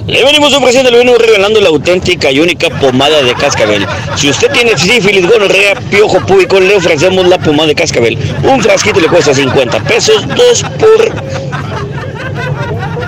[0.07, 3.85] le venimos ofreciendo, le venimos regalando la auténtica y única pomada de cascabel.
[4.15, 8.17] Si usted tiene sífilis, gonorrea, piojo púbico, le ofrecemos la pomada de cascabel.
[8.43, 11.11] Un frasquito le cuesta 50 pesos, dos por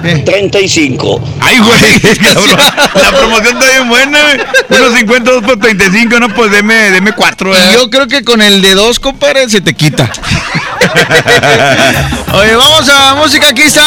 [0.04, 1.22] 35.
[1.40, 4.82] Ay, güey, es que la, la promoción está bien buena, güey.
[4.82, 8.42] Unos 50, 2 por 35, no, pues deme, deme 4, Y yo creo que con
[8.42, 10.12] el de dos, compadre, se te quita.
[12.34, 13.84] Oye, vamos a música, aquí está.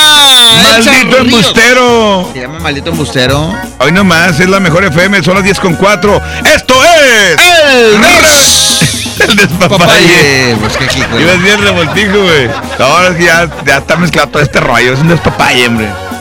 [0.84, 2.30] Maldito embustero.
[2.32, 3.54] Se llama Maldito Embustero.
[3.78, 6.22] Hoy nomás, es la mejor FM, son las 10 con 4.
[6.54, 7.36] Esto es.
[7.40, 7.96] El
[9.30, 9.78] El despapalle.
[9.78, 10.56] Papaye.
[10.60, 11.20] Pues qué hijo.
[11.20, 12.50] Ibas bien revoltijo, güey.
[12.78, 14.92] Ahora es que ya, ya está mezclado todo este rollo.
[14.92, 15.88] Es un despapalle, hombre.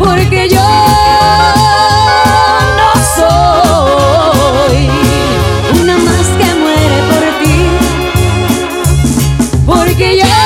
[0.00, 0.68] porque yo
[2.78, 4.78] no soy
[5.80, 7.58] una más que muere por ti.
[9.66, 10.38] Porque ya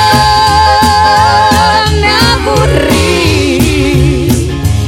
[2.01, 3.57] me aburrí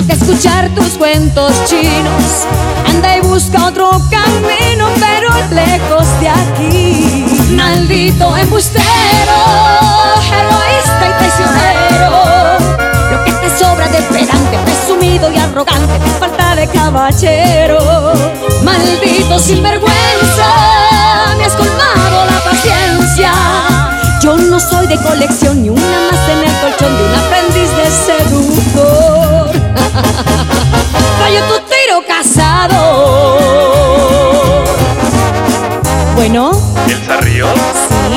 [0.06, 2.46] de escuchar tus cuentos chinos.
[2.90, 7.26] Anda y busca otro camino, pero lejos de aquí.
[7.56, 8.84] Maldito embustero,
[10.42, 10.97] egoísta
[14.98, 17.80] presumido y arrogante, te falta de caballero.
[18.64, 20.48] Maldito sinvergüenza,
[21.38, 23.32] me has colmado la paciencia.
[24.22, 27.86] Yo no soy de colección ni una más en el colchón de un aprendiz de
[28.06, 29.52] seductor.
[31.22, 33.38] Rayo tu tiro casado.
[36.16, 36.52] Bueno,
[36.88, 37.50] ¿Elsa Ríos?
[38.10, 38.17] Sí.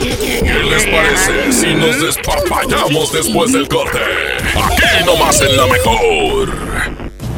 [0.00, 3.98] ¿Qué les parece si nos despapallamos después del corte?
[4.54, 6.99] Aquí nomás en la mejor.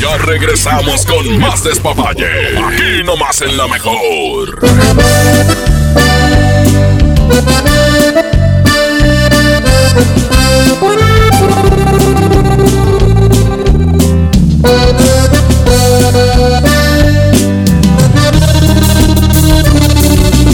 [0.00, 2.26] Ya regresamos con más despapalle.
[2.58, 4.58] Aquí nomás en la mejor.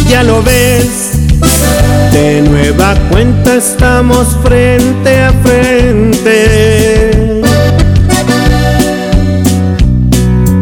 [0.09, 1.13] Ya lo ves,
[2.13, 7.12] de nueva cuenta estamos frente a frente.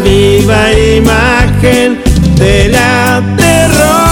[0.00, 1.98] Viva imagen
[2.36, 4.11] de la derrota.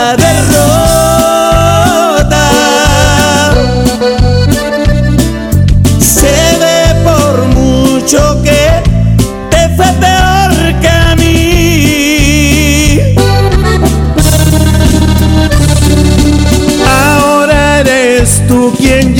[18.83, 19.10] eres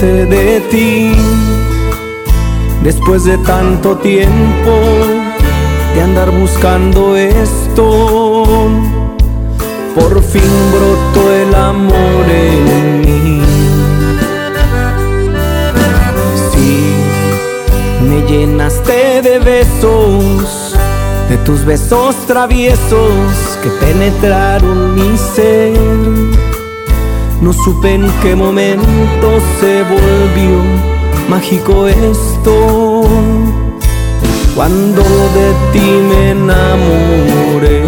[0.00, 1.12] de ti.
[2.82, 4.70] Después de tanto tiempo
[5.94, 8.44] de andar buscando esto,
[9.94, 10.42] por fin
[10.72, 13.42] brotó el amor en mí.
[16.52, 16.94] Sí,
[18.02, 20.76] me llenaste de besos,
[21.30, 26.55] de tus besos traviesos que penetraron mi ser.
[27.40, 30.62] No supe en qué momento se volvió
[31.28, 33.02] mágico esto.
[34.54, 37.82] cuando de ti me enamoré.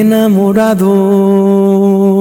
[0.00, 2.13] Enamorados.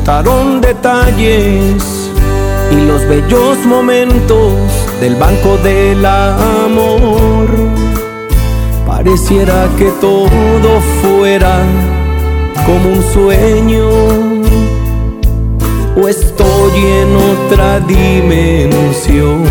[0.00, 2.10] Y brotaron detalles
[2.70, 4.54] y los bellos momentos
[5.00, 7.48] del banco del amor.
[8.86, 11.62] Pareciera que todo fuera
[12.66, 13.88] como un sueño
[15.96, 19.44] o estoy en otra dimensión.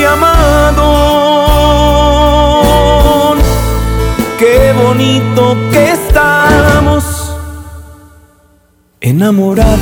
[0.00, 0.86] Sentí amado.
[4.38, 7.34] Qué bonito que estamos
[9.00, 9.80] enamorados.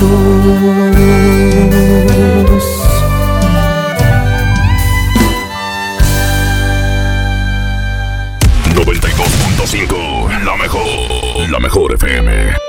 [8.74, 12.67] 92.5, la mejor, la mejor FM.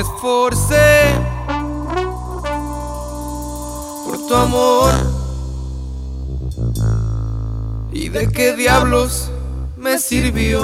[0.00, 1.14] Esforcé
[4.04, 4.92] por tu amor.
[7.92, 9.30] ¿Y de qué diablos
[9.76, 10.62] me sirvió?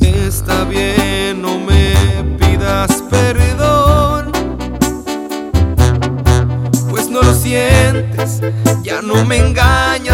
[0.00, 1.94] Está bien, no me
[2.38, 4.32] pidas perdón.
[6.90, 8.40] Pues no lo sientes,
[8.82, 10.05] ya no me engañas,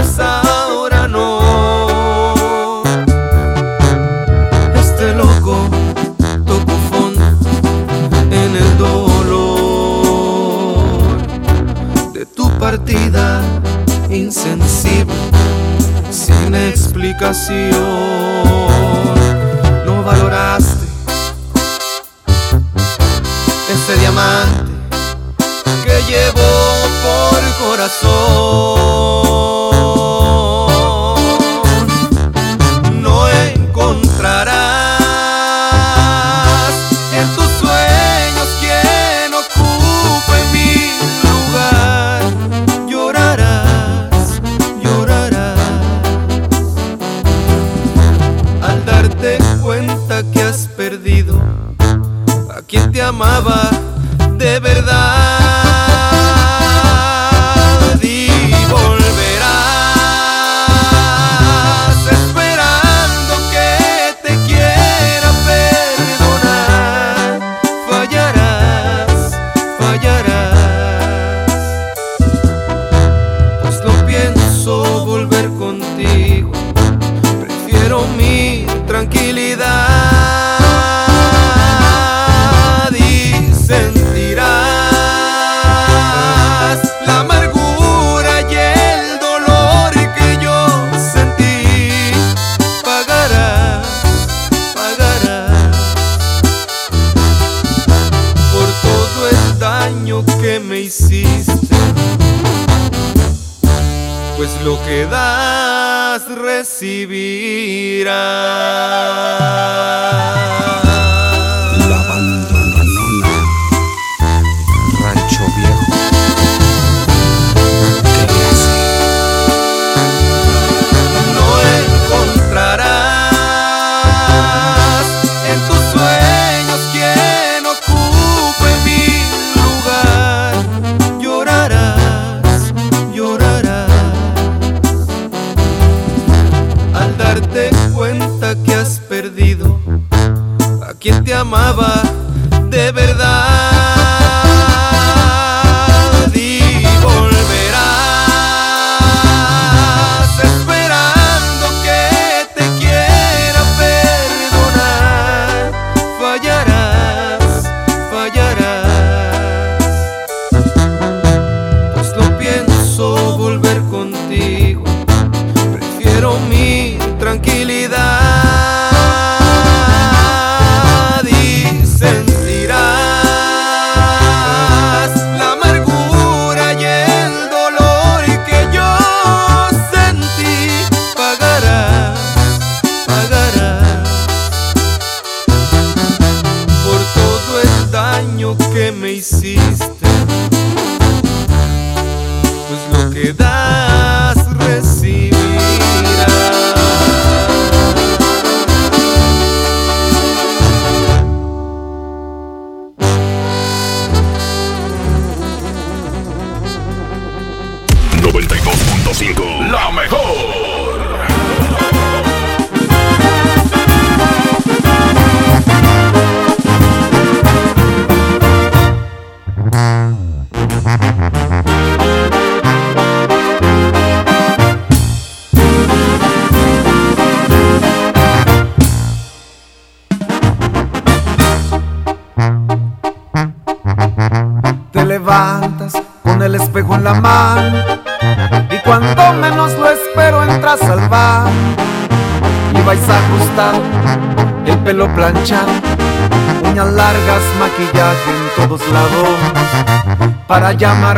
[14.44, 15.14] insensible,
[16.10, 17.70] sin explicación.
[19.86, 20.85] No valoraste
[23.73, 24.73] ese diamante
[25.85, 26.51] que llevo
[27.05, 29.61] por corazón.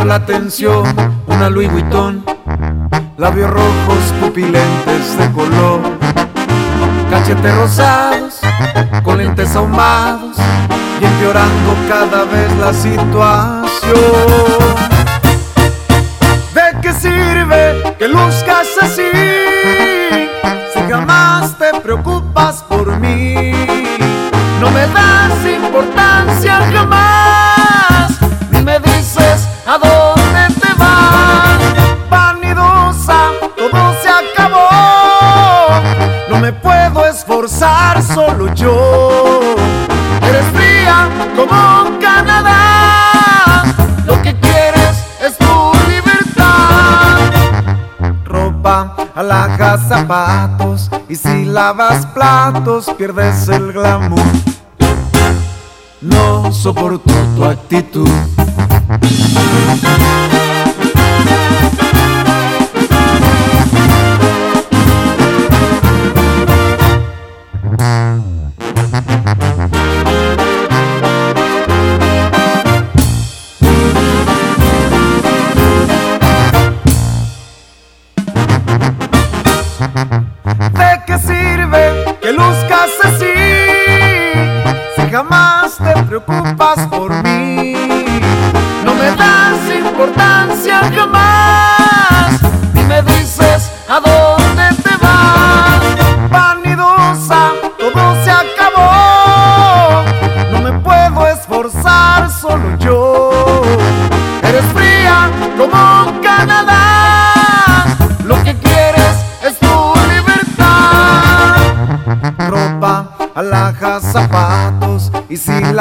[0.05, 0.85] La atención,
[1.27, 2.25] una Louis Vuitton,
[3.17, 5.81] labios rojos, pupilentes de color,
[7.11, 8.41] cachetes rosados,
[9.03, 10.37] con lentes ahumados
[11.01, 14.54] y empeorando cada vez la situación.
[51.65, 54.21] Lavas platos, pierdes el glamour.
[56.03, 58.09] No soporto tu actitud.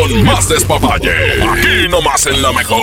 [0.00, 1.42] Con más despapalle.
[1.42, 2.80] Aquí nomás en la mejor.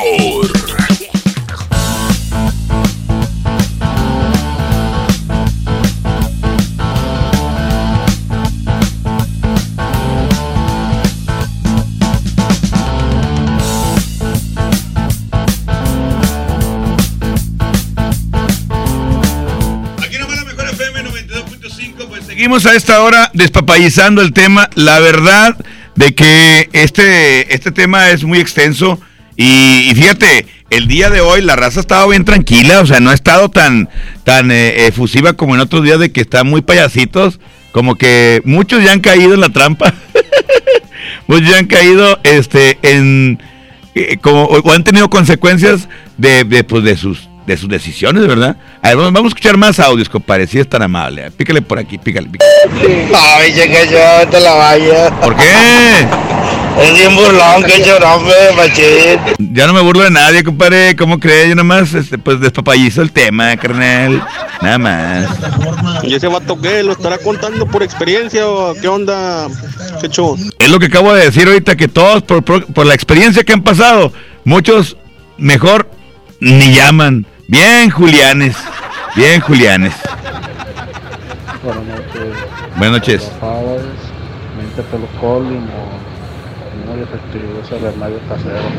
[22.26, 24.70] Seguimos a esta hora despapallizando el tema.
[24.76, 25.58] La verdad
[25.98, 29.00] de que este, este tema es muy extenso.
[29.36, 33.10] Y, fíjate, el día de hoy la raza ha estado bien tranquila, o sea, no
[33.10, 33.90] ha estado tan,
[34.24, 37.40] tan eh, efusiva como en otros días de que están muy payasitos,
[37.72, 39.94] como que muchos ya han caído en la trampa.
[41.28, 43.40] muchos ya han caído este, en.
[43.96, 48.58] eh, como, o han tenido consecuencias de, de, pues, de sus de sus decisiones, ¿verdad?
[48.88, 51.30] A ver, vamos, a escuchar más audios, compadre, si es tan amable.
[51.32, 53.10] Pícale por aquí, pícale, pícale.
[53.14, 55.10] Ay, que yo te la vaya.
[55.20, 56.08] ¿Por qué?
[56.82, 59.54] Es bien burlón, que hombre, machín.
[59.54, 60.96] Ya no me burlo de nadie, compadre.
[60.96, 61.50] ¿Cómo crees?
[61.50, 64.26] Yo nomás, este, pues despapayizo el tema, carnal.
[64.62, 65.28] Nada más.
[66.04, 66.82] ¿Y ese vato qué?
[66.82, 69.50] ¿Lo estará contando por experiencia o qué onda,
[70.00, 70.36] Checho?
[70.60, 73.52] Es lo que acabo de decir ahorita, que todos, por, por- por la experiencia que
[73.52, 74.14] han pasado,
[74.46, 74.96] muchos
[75.38, 75.90] mejor
[76.40, 77.26] ni llaman.
[77.50, 78.56] Bien, Julianes.
[79.18, 79.96] Bien, Julianes.
[81.64, 82.38] Buenas noches.
[82.78, 83.32] Buenas noches.
[84.56, 85.98] Mente pelo colin o.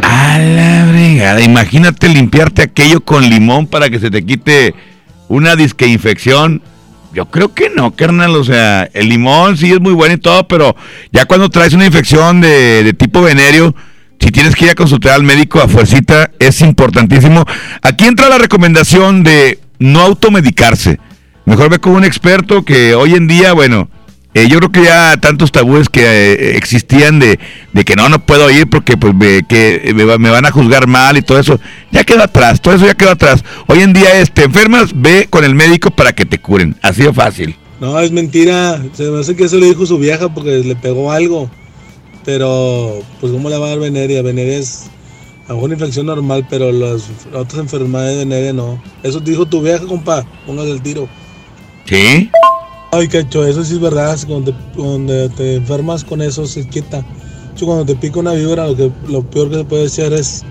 [0.02, 1.42] A la fregada.
[1.42, 4.76] Imagínate limpiarte aquello con limón para que se te quite
[5.26, 6.62] una disque infección.
[7.12, 8.36] Yo creo que no, carnal.
[8.36, 10.76] O sea, el limón sí es muy bueno y todo, pero
[11.10, 13.74] ya cuando traes una infección de, de tipo venéreo,
[14.20, 17.44] si tienes que ir a consultar al médico a fuercita, es importantísimo.
[17.82, 20.98] Aquí entra la recomendación de no automedicarse.
[21.44, 23.88] Mejor ve con un experto que hoy en día, bueno,
[24.34, 27.38] eh, yo creo que ya tantos tabúes que eh, existían de,
[27.72, 30.50] de que no, no puedo ir porque pues me, que me, va- me van a
[30.50, 31.58] juzgar mal y todo eso,
[31.90, 33.42] ya quedó atrás, todo eso ya quedó atrás.
[33.66, 37.02] Hoy en día es, te enfermas, ve con el médico para que te curen, así
[37.02, 37.56] de fácil.
[37.80, 38.82] No, es mentira.
[38.92, 41.48] Se me hace que eso le dijo su vieja porque le pegó algo.
[42.24, 44.20] Pero, pues, ¿cómo le va a dar veneria?
[44.20, 44.90] Veneria es
[45.48, 48.82] a lo mejor una infección normal, pero las otras enfermedades de veneria no.
[49.02, 50.26] Eso dijo tu vieja, compa.
[50.46, 51.08] Póngase el tiro.
[51.86, 52.30] ¿Sí?
[52.92, 54.18] Ay, cacho, eso sí es verdad.
[54.26, 57.02] Cuando te, cuando te enfermas con eso, se quita.
[57.56, 60.44] Yo, cuando te pica una víbora, lo, que, lo peor que se puede hacer es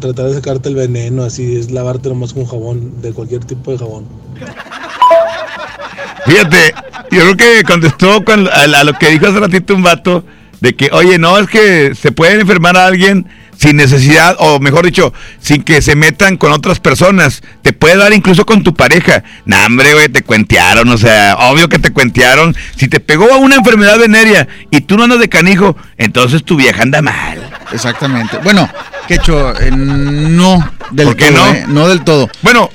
[0.00, 1.22] tratar de sacarte el veneno.
[1.22, 4.06] Así es lavarte nomás con jabón, de cualquier tipo de jabón.
[6.26, 6.74] Fíjate,
[7.12, 10.24] yo creo que contestó con, a, a lo que dijo hace ratito un vato,
[10.60, 14.86] de que, oye, no, es que se puede enfermar a alguien sin necesidad, o mejor
[14.86, 17.42] dicho, sin que se metan con otras personas.
[17.62, 19.22] Te puede dar incluso con tu pareja.
[19.44, 22.56] Nah, hombre, güey, te cuentearon, o sea, obvio que te cuentearon.
[22.76, 26.56] Si te pegó a una enfermedad venérea y tú no andas de canijo, entonces tu
[26.56, 27.50] vieja anda mal.
[27.72, 28.38] Exactamente.
[28.38, 28.68] Bueno,
[29.06, 31.46] Quecho, eh, no del ¿Por qué todo.
[31.46, 31.52] no?
[31.52, 32.30] eh, no del todo.
[32.42, 32.70] Bueno,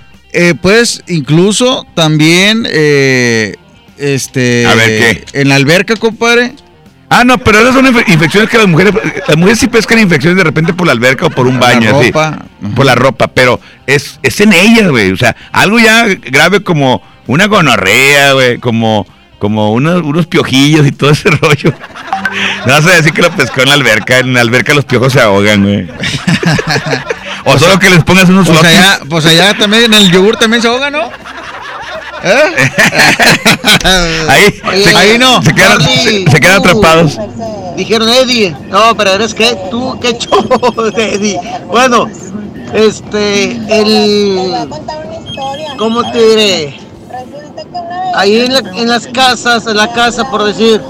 [0.62, 3.56] pues incluso también, eh,
[3.98, 4.66] este.
[4.66, 4.88] A ver,
[5.32, 5.42] ¿qué?
[5.42, 6.54] En la alberca, compadre.
[7.10, 8.94] Ah, no, pero esas son infe- infecciones que las mujeres,
[9.28, 11.98] las mujeres sí pescan infecciones de repente por la alberca o por un La baño,
[12.00, 12.40] así, ropa.
[12.76, 17.02] por la ropa, pero es, es en ellas, güey, o sea, algo ya grave como
[17.28, 19.06] una gonorrea, güey, como,
[19.38, 21.74] como unos, unos piojillos y todo ese rollo.
[22.66, 25.14] No vas a decir que lo pescó en la alberca, en la alberca los piojos
[25.14, 25.88] se ahogan, güey.
[27.48, 28.78] O solo que les pongas unos Pues flotis.
[28.80, 31.12] allá, pues allá también en el yogur también se ahoga, ¿no?
[32.28, 32.56] ¿Eh?
[34.28, 34.52] Ahí,
[34.84, 35.42] se- ahí no.
[35.44, 37.18] Se quedan, se- se quedan atrapados.
[37.78, 40.44] Dijeron Eddie, no, pero eres que tú, qué show,
[40.98, 41.40] Eddie.
[41.68, 42.08] Bueno,
[42.74, 44.68] este, el,
[45.78, 46.80] ¿cómo te diré?
[48.16, 50.82] Ahí en, la- en las casas, en la casa, por decir,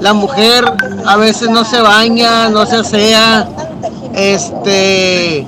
[0.00, 0.64] la mujer
[1.06, 3.48] a veces no se baña, no se asea,
[4.14, 5.46] este,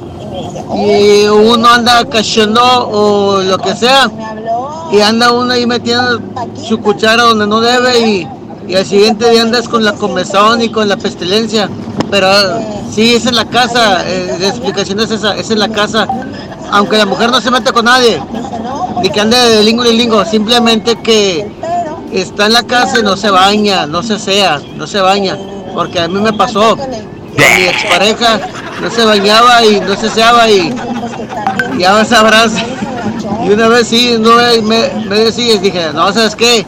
[0.76, 4.10] y uno anda cachando o lo que sea,
[4.92, 6.20] y anda uno ahí metiendo
[6.56, 8.28] su cuchara donde no debe y,
[8.68, 11.68] y al siguiente día andas con la comezón y con la pestilencia.
[12.10, 12.28] Pero
[12.92, 16.06] sí, esa es la casa, eh, la explicación es esa, es la casa.
[16.70, 18.20] Aunque la mujer no se mete con nadie,
[19.02, 21.46] ni que ande de lingo y lingo, simplemente que
[22.12, 25.36] está en la casa y no se baña, no se asea, no se baña.
[25.74, 26.76] Porque a mí me pasó,
[27.34, 28.40] con mi expareja
[28.80, 30.74] no se bañaba y no se aseaba y
[31.78, 32.52] ya sabrás.
[33.46, 36.66] Y una vez sí, no me, me, me decía, dije, no, ¿sabes qué?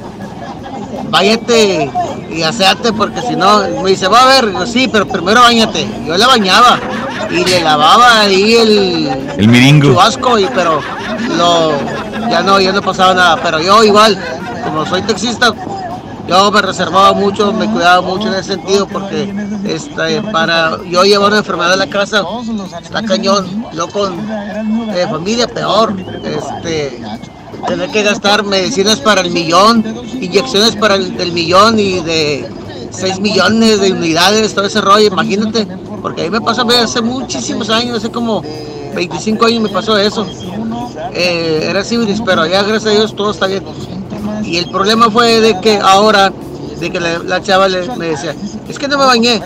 [1.09, 1.91] Váyate
[2.31, 5.87] y aseate porque si no, me dice, va a ver, Yo, sí, pero primero bañate.
[6.07, 6.79] Yo la bañaba
[7.31, 10.01] y le lavaba ahí el, El miringo.
[10.01, 10.81] asco, y, pero
[11.37, 11.73] lo,
[12.31, 13.41] ya no, ya no pasaba nada.
[13.43, 14.19] Pero yo igual,
[14.65, 15.53] como soy taxista,
[16.29, 19.33] yo me reservaba mucho, me cuidaba mucho en ese sentido porque
[19.65, 22.23] este, para yo llevar una enfermedad a la casa
[22.83, 24.15] está cañón, no con
[24.95, 25.95] eh, familia peor,
[26.25, 27.01] este,
[27.67, 29.85] tener que gastar medicinas para el millón,
[30.21, 32.51] inyecciones para el millón y de
[32.91, 35.67] 6 millones de unidades, todo ese rollo, imagínate,
[36.01, 38.43] porque ahí me pasó hace muchísimos años, hace como
[38.95, 40.27] 25 años me pasó eso.
[41.13, 43.63] Eh, era civilis, pero ya gracias a Dios todo está bien.
[44.45, 46.33] Y el problema fue de que ahora,
[46.79, 48.35] de que la, la chava le, me decía,
[48.69, 49.41] es que no me bañé.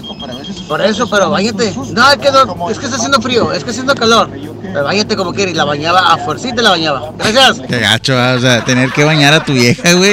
[0.69, 1.73] Por eso, pero bañate.
[1.93, 4.31] No, es que, no, es que está haciendo frío, es que está haciendo calor.
[4.63, 5.53] Pero bañate como quieras.
[5.53, 7.11] Y la bañaba, a fuercita la bañaba.
[7.19, 7.61] Gracias.
[7.69, 10.13] Qué gacho, ah, o sea, tener que bañar a tu vieja, güey.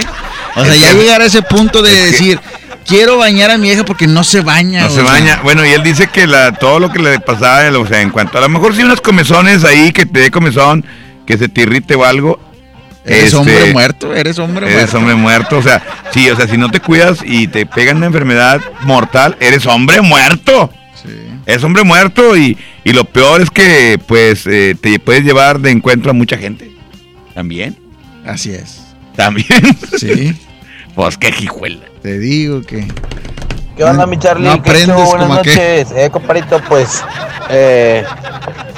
[0.56, 2.40] O sea, ya llegar a ese punto de decir,
[2.88, 4.82] quiero bañar a mi hija porque no se baña.
[4.84, 5.04] No se sea.
[5.04, 5.40] baña.
[5.44, 8.40] Bueno, y él dice que la, todo lo que le pasaba, o sea, en cuanto
[8.40, 10.84] a lo mejor sí unos comezones ahí, que te dé comezón,
[11.26, 12.40] que se te irrite o algo.
[13.08, 14.98] Eres este, hombre muerto, eres hombre Eres muerto.
[14.98, 15.82] hombre muerto, o sea,
[16.12, 20.02] sí, o sea, si no te cuidas y te pegan una enfermedad mortal, eres hombre
[20.02, 20.72] muerto.
[21.46, 25.72] Es hombre muerto y, y lo peor es que, pues, eh, te puedes llevar de
[25.72, 26.70] encuentro a mucha gente.
[27.34, 27.78] También.
[28.26, 28.84] Así es.
[29.16, 29.48] También.
[29.98, 30.36] Sí.
[30.96, 31.86] pues qué jijuela.
[32.02, 32.86] Te digo que.
[33.78, 34.48] ¿Qué onda, mi Charlie?
[34.50, 34.86] No ¿Qué?
[34.88, 35.92] Buenas noches.
[35.96, 37.04] Eh, compadrito, pues,
[37.50, 38.04] eh,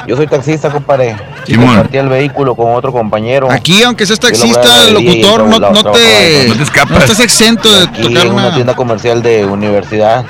[0.05, 1.15] yo soy taxista, compadre.
[1.47, 1.67] Y Simón.
[1.69, 3.49] compartí el vehículo con otro compañero.
[3.49, 6.47] Aquí, aunque seas taxista, y locutor, no, trabajaba- no te,
[6.89, 8.55] no estás exento de Aquí tocar en una una.
[8.55, 10.25] tienda comercial de universidad,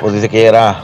[0.00, 0.76] pues dice que ella era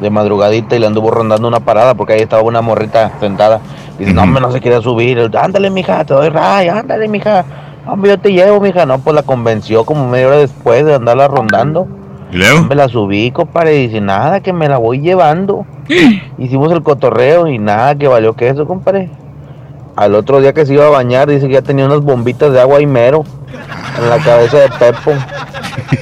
[0.00, 3.60] de madrugadita y le anduvo rondando una parada porque ahí estaba una morrita sentada.
[3.98, 5.30] Dice, no, hombre, no se quiere subir.
[5.40, 7.44] Ándale, mija, te doy ray, ándale, mija.
[7.86, 8.84] Hombre, yo te llevo, mija.
[8.84, 11.86] No, pues la convenció como media hora después de andarla rondando.
[12.32, 12.62] ¿Y luego?
[12.62, 15.66] Me la subí, compadre, y dice, nada, que me la voy llevando.
[16.38, 19.10] Hicimos el cotorreo y nada, que valió que eso, compadre.
[19.96, 22.60] Al otro día que se iba a bañar, dice que ya tenía unas bombitas de
[22.60, 23.24] agua y mero
[23.98, 25.12] en la cabeza de Pepo.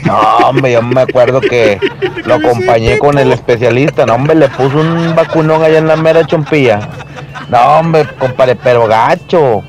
[0.06, 1.80] No, hombre, yo me acuerdo que
[2.24, 4.06] lo acompañé con el especialista.
[4.06, 6.78] No, hombre, le puso un vacunón allá en la mera chompilla.
[7.48, 9.62] No, hombre, compadre, pero gacho.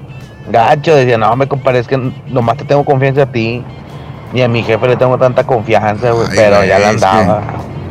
[0.50, 1.98] Gacho, decía, no, hombre, compadre, es que
[2.28, 3.64] nomás te tengo confianza a ti.
[4.34, 7.44] Ni a mi jefe le tengo tanta confianza, güey, pero güey, ya la que- andaba.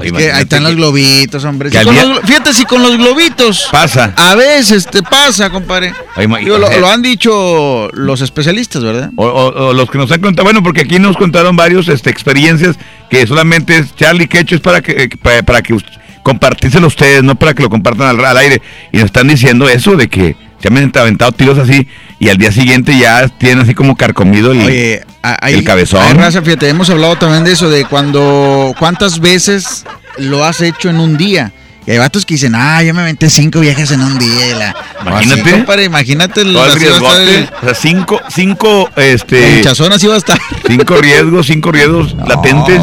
[0.02, 1.68] Es que ahí están los globitos, hombre.
[1.70, 3.68] Si día- los fíjate, si con los globitos.
[3.70, 4.14] Pasa.
[4.16, 5.92] A veces te pasa, compadre.
[6.16, 9.10] Ay, ma- Digo, lo, eh, lo han dicho los especialistas, ¿verdad?
[9.16, 12.08] O, o- o los que nos han contado, bueno, porque aquí nos contaron varios este,
[12.08, 12.76] experiencias
[13.10, 15.76] que solamente es Charlie Quecho es para que, eh, para, para que
[16.22, 18.62] compartírselo ustedes, no para que lo compartan al, al aire.
[18.92, 21.88] Y nos están diciendo eso de que se han aventado tiros así
[22.18, 26.02] y al día siguiente ya tienen así como carcomido el, Oye, a- hay, el cabezón.
[26.02, 29.84] hay raza, fíjate, hemos hablado también de eso, de cuando, cuántas veces
[30.18, 31.52] lo has hecho en un día.
[31.86, 34.54] Y hay vatos que dicen, ah, yo me aventé cinco viejas en un día.
[34.56, 35.40] la- Imagínate.
[35.40, 40.14] Así, compadre, imagínate Todo el riesgote, el- o sea, cinco, cinco, este, hinchazón así va
[40.14, 40.38] a estar.
[40.66, 42.82] cinco riesgos, cinco riesgos latentes.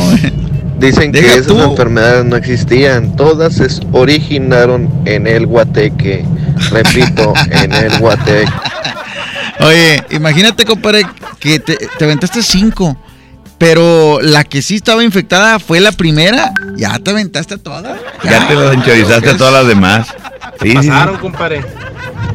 [0.80, 1.60] Dicen que esas tú.
[1.60, 6.24] enfermedades no existían, todas se originaron en el Guateque.
[6.72, 8.52] Repito, en el Guateque.
[9.62, 11.06] Oye, imagínate, compadre,
[11.40, 12.96] que te, te aventaste cinco,
[13.58, 16.52] pero la que sí estaba infectada fue la primera.
[16.76, 17.98] Ya te aventaste toda.
[18.24, 20.08] Ya te las enchorizaste a todas las demás.
[20.62, 20.90] Sí, sí, sí.
[20.90, 21.66] pasaron, compadre.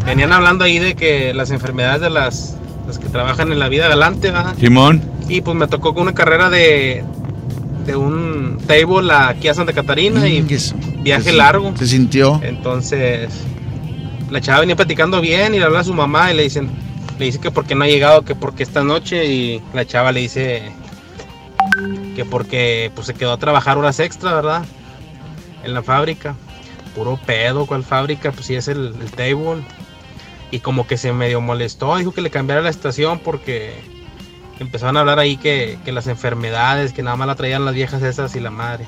[0.05, 2.57] Venían hablando ahí de que las enfermedades de las,
[2.89, 4.55] las que trabajan en la vida galante, ¿verdad?
[4.59, 5.01] Simón.
[5.29, 7.05] Y pues me tocó con una carrera de,
[7.87, 10.43] de un table aquí a Santa Catarina y
[11.03, 11.73] viaje se- largo.
[11.77, 12.41] Se sintió.
[12.43, 13.29] Entonces,
[14.31, 16.71] la chava venía platicando bien y le habla a su mamá y le dicen,
[17.19, 20.21] le dice que porque no ha llegado, que porque esta noche y la chava le
[20.21, 20.63] dice
[22.17, 24.65] que porque pues se quedó a trabajar horas extra, ¿verdad?
[25.65, 26.35] En la fábrica.
[26.95, 28.33] Puro pedo, ¿cuál fábrica?
[28.33, 29.63] Pues sí es el, el table.
[30.51, 33.73] Y como que se medio molestó, dijo que le cambiara la estación porque
[34.63, 38.03] empezaron a hablar ahí que, que las enfermedades, que nada más la traían las viejas
[38.03, 38.87] esas y la madre.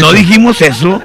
[0.00, 1.02] No dijimos eso.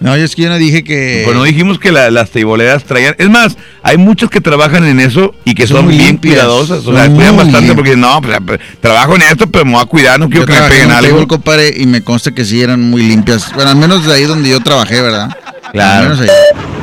[0.00, 1.22] No, yo es que yo no dije que.
[1.24, 3.14] Pues no dijimos que la- las teiboleras traían.
[3.16, 6.34] Es más, hay muchos que trabajan en eso y que Son son, muy bien limpias,
[6.34, 6.84] cuidadosas.
[6.86, 7.76] O sea, cuidan bastante limpias.
[7.76, 10.52] porque no, pues, pues, trabajo en esto, pero me voy a cuidar, no quiero Yo
[10.54, 11.10] que me peguen en algo.
[11.12, 13.50] table, compadre, y me consta que sí eran muy limpias.
[13.54, 15.30] Bueno, al menos de ahí donde yo trabajé, ¿verdad?
[15.72, 16.10] Claro.
[16.10, 16.73] Al menos ahí.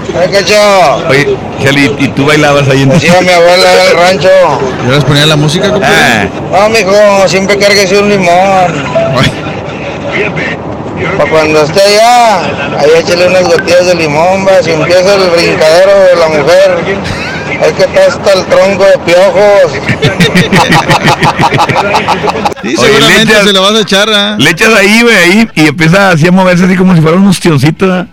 [1.09, 4.29] Oye, Charlie, ¿y tú bailabas ahí en Así iba mi abuela en el rancho.
[4.85, 6.29] Yo les ponía la música, compadre.
[6.51, 8.85] No, mijo, siempre cárguese un limón.
[11.17, 12.39] Para cuando esté allá,
[12.79, 14.61] ahí échale unas gotillas de limón, va.
[14.63, 16.77] Si empieza el brincadero de la mujer,
[17.63, 19.71] hay que estar hasta el tronco de piojos.
[22.61, 24.35] Sí, Oye, seguramente le echas- se lo vas a echar, ¿ah?
[24.37, 27.27] Le echas ahí, güey, ahí, y empieza así a moverse así como si fuera un
[27.27, 27.87] ostioncito.
[27.87, 28.05] ¿verdad?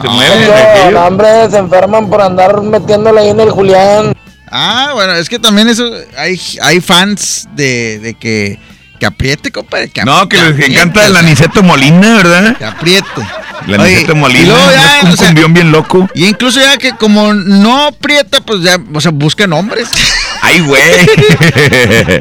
[0.00, 0.36] Se mueve.
[0.46, 0.90] de aquello.
[0.92, 4.12] No, hombre, se enferman por andar metiéndole ahí en el Julián.
[4.50, 5.90] Ah, bueno, es que también eso.
[6.16, 8.58] Hay, hay fans de, de que,
[9.00, 9.88] que apriete, compadre.
[9.90, 12.56] Que No, que les apriete, encanta el Aniceto Molina, ¿verdad?
[12.56, 13.06] Que apriete.
[13.66, 14.46] El Oye, Aniceto y Molina.
[14.48, 16.08] luego ya, es un o sea, cumbión bien loco.
[16.14, 19.88] Y incluso ya que como no aprieta, pues ya, o sea, buscan hombres.
[20.42, 20.82] Ay, güey.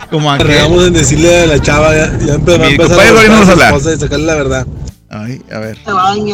[0.10, 0.48] como aquel.
[0.48, 3.52] Regamos en decirle a la chava, ya, ya empe- va a a a nos su
[3.52, 3.66] habla.
[3.68, 4.68] esposa y sacarle la verdad.
[5.10, 5.78] Ay, a ver.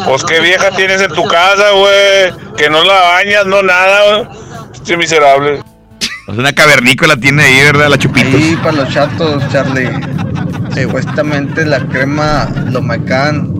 [0.04, 2.54] Pues qué vieja tienes en tu casa, güey.
[2.56, 4.28] Que no la bañas, no nada, güey.
[4.74, 5.62] Este miserable.
[6.24, 7.88] Sea, una cavernícola tiene ahí, ¿verdad?
[7.88, 8.26] La chupita.
[8.26, 9.90] Ahí para los chatos, Charlie.
[10.74, 13.52] Supuestamente la crema Lomacán.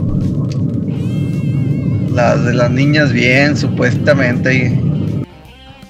[2.11, 4.81] La de las niñas bien, supuestamente.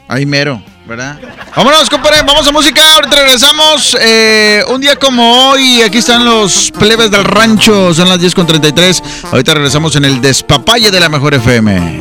[0.09, 0.62] Ahí mero.
[0.87, 1.19] ¿Verdad?
[1.57, 3.97] Vámonos, compadre, vamos a música, ahorita regresamos.
[4.01, 8.47] eh, un día como hoy, aquí están los plebes del rancho, son las 10 con
[8.47, 9.03] 33.
[9.31, 12.01] Ahorita regresamos en el despapalle de la mejor FM.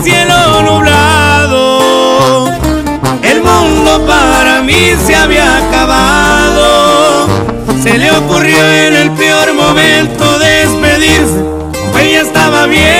[0.00, 2.48] El cielo nublado,
[3.22, 7.26] el mundo para mí se había acabado.
[7.82, 11.50] Se le ocurrió en el peor momento despedirse
[12.00, 12.99] ella estaba bien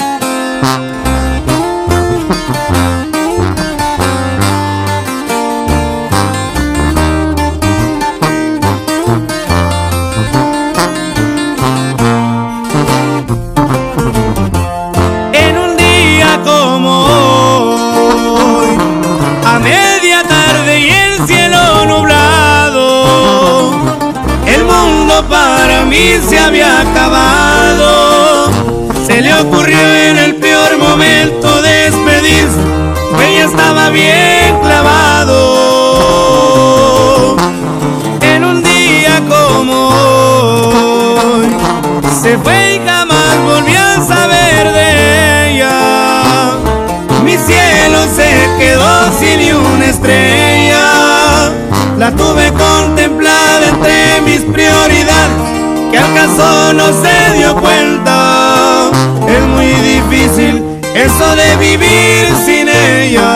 [50.01, 51.51] Estrella.
[51.97, 55.91] La tuve contemplada entre mis prioridades.
[55.91, 58.89] Que al caso no se dio cuenta.
[59.27, 60.63] Es muy difícil
[60.95, 63.31] eso de vivir sin ella.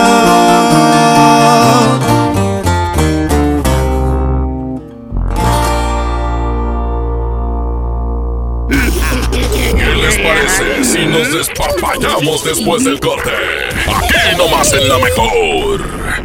[9.76, 13.32] ¿Qué les parece si nos despapallamos después del corte?
[13.88, 16.25] Aquí nomás en la mejor.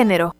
[0.00, 0.39] género.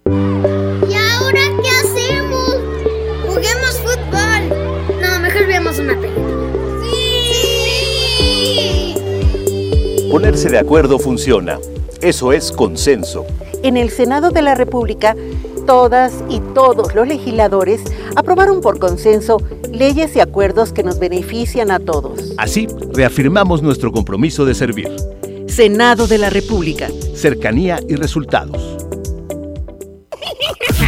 [0.05, 2.55] ¿Y ahora qué hacemos?
[3.27, 4.49] Juguemos fútbol.
[5.01, 6.27] No, mejor veamos una película.
[6.83, 8.95] ¡Sí!
[10.11, 11.59] Ponerse de acuerdo funciona.
[12.01, 13.25] Eso es consenso.
[13.63, 15.15] En el Senado de la República,
[15.67, 17.81] todas y todos los legisladores
[18.15, 19.37] aprobaron por consenso
[19.71, 22.33] leyes y acuerdos que nos benefician a todos.
[22.37, 24.89] Así, reafirmamos nuestro compromiso de servir.
[25.47, 26.87] Senado de la República.
[27.13, 28.80] Cercanía y resultados.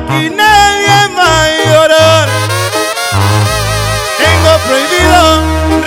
[0.00, 2.28] Aquí nadie va a llorar.
[4.18, 5.20] Tengo prohibido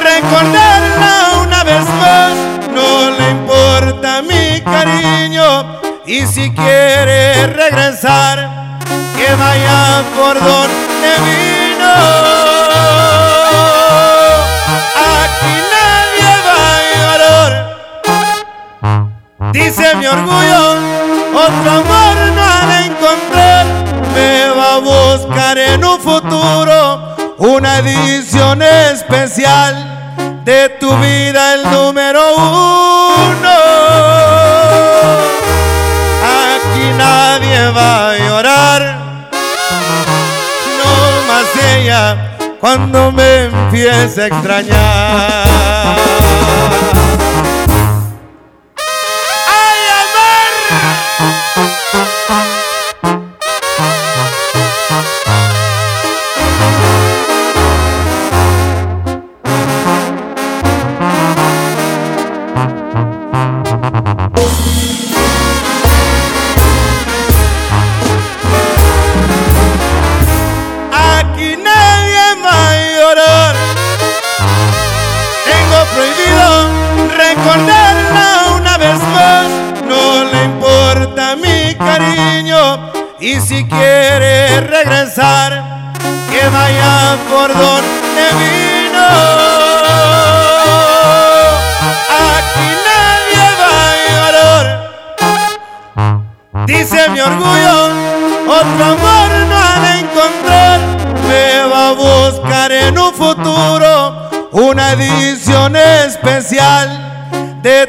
[0.01, 2.33] recordarla una vez más.
[2.73, 5.79] No le importa mi cariño.
[6.05, 8.79] Y si quiere regresar,
[9.17, 11.93] que vaya por donde vino.
[15.23, 17.53] Aquí nadie va a llorar.
[19.53, 20.75] Dice mi orgullo,
[21.33, 22.83] otro amor no ha de.
[25.13, 33.57] Buscar en un futuro una edición especial de tu vida, el número uno.
[36.55, 38.97] Aquí nadie va a llorar,
[40.79, 40.91] no
[41.27, 45.53] más ella cuando me empiece a extrañar.
[52.25, 52.52] Aquí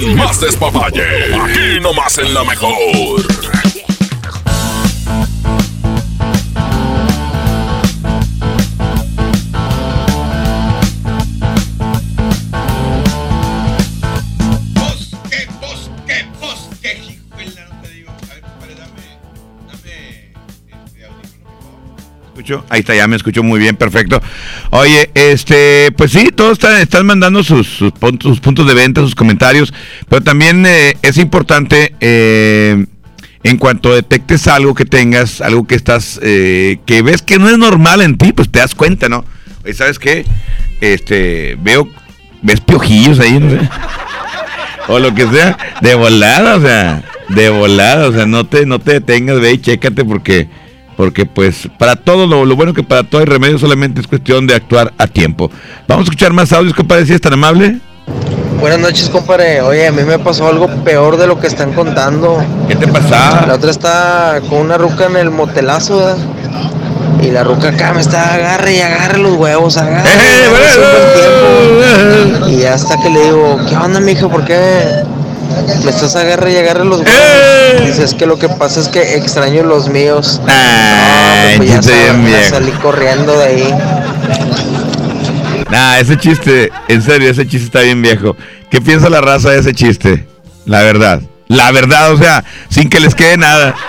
[0.00, 1.04] Con más despapalle.
[1.34, 3.40] Aquí nomás en la mejor.
[22.40, 22.64] escucho?
[22.68, 24.20] Ahí está, ya me escucho muy bien, perfecto.
[24.72, 29.16] Oye, este, pues sí, todos están, están mandando sus, puntos, sus puntos de venta, sus
[29.16, 29.74] comentarios,
[30.08, 32.86] pero también eh, es importante, eh,
[33.42, 37.58] en cuanto detectes algo que tengas, algo que estás, eh, que ves que no es
[37.58, 39.24] normal en ti, pues te das cuenta, ¿no?
[39.64, 40.24] Oye, ¿sabes qué?
[40.80, 41.88] Este, veo,
[42.42, 43.68] ves piojillos ahí, no.
[44.88, 48.80] O lo que sea, de volada, o sea, de volada, o sea, no te, no
[48.80, 50.48] te detengas, ve y chécate porque
[51.00, 54.46] porque pues para todo lo, lo bueno que para todo hay remedio solamente es cuestión
[54.46, 55.50] de actuar a tiempo.
[55.88, 57.78] Vamos a escuchar más audios, compadre, si es tan amable.
[58.60, 59.62] Buenas noches, compadre.
[59.62, 62.44] Oye, a mí me pasó algo peor de lo que están contando.
[62.68, 63.46] ¿Qué te pasa?
[63.46, 66.18] La otra está con una ruca en el motelazo, ¿verdad?
[67.22, 70.06] Y la ruca acá me está agarre y agarre los huevos, agarre.
[70.06, 72.48] agarre hace un buen tiempo.
[72.50, 74.28] Y hasta que le digo, ¿qué onda, mija?
[74.28, 75.02] ¿Por qué
[75.84, 77.86] me estás agarre y agarre los huevos?
[77.86, 80.40] Dice, es que lo que pasa es que extraño los míos.
[80.46, 83.74] Ay, no, pues ya, chiste bien salí corriendo de ahí.
[85.70, 88.36] Nah, ese chiste, en serio, ese chiste está bien viejo.
[88.70, 90.26] ¿Qué piensa la raza de ese chiste?
[90.66, 91.22] La verdad.
[91.48, 93.74] La verdad, o sea, sin que les quede nada.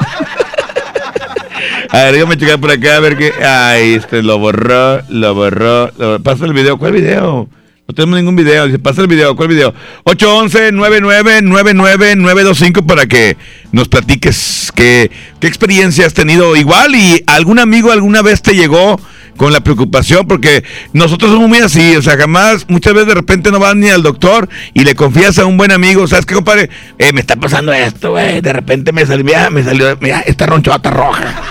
[1.92, 3.34] A ver, déjame checar por acá a ver qué.
[3.44, 5.92] Ay, este lo borró, lo borró.
[5.98, 6.24] Lo...
[6.24, 6.78] Pasa el video.
[6.78, 7.50] ¿Cuál video?
[7.92, 8.68] No tenemos ningún video.
[8.68, 9.36] Dice, pasa el video.
[9.36, 9.74] ¿Cuál video?
[10.06, 13.36] 811-999925 para que
[13.74, 15.12] nos platiques qué,
[15.42, 18.98] qué experiencia has tenido igual y algún amigo alguna vez te llegó
[19.36, 20.64] con la preocupación porque
[20.94, 24.04] nosotros somos muy así, o sea, jamás, muchas veces de repente no vas ni al
[24.04, 26.70] doctor y le confías a un buen amigo, ¿sabes qué, compadre?
[26.98, 30.46] Eh, me está pasando esto, güey, de repente me salió, mira, me salió, mira, esta
[30.46, 31.42] ronchota roja.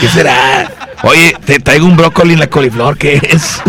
[0.00, 0.70] ¿Qué será?
[1.02, 3.60] Oye, te traigo un brócoli en la coliflor, ¿qué es?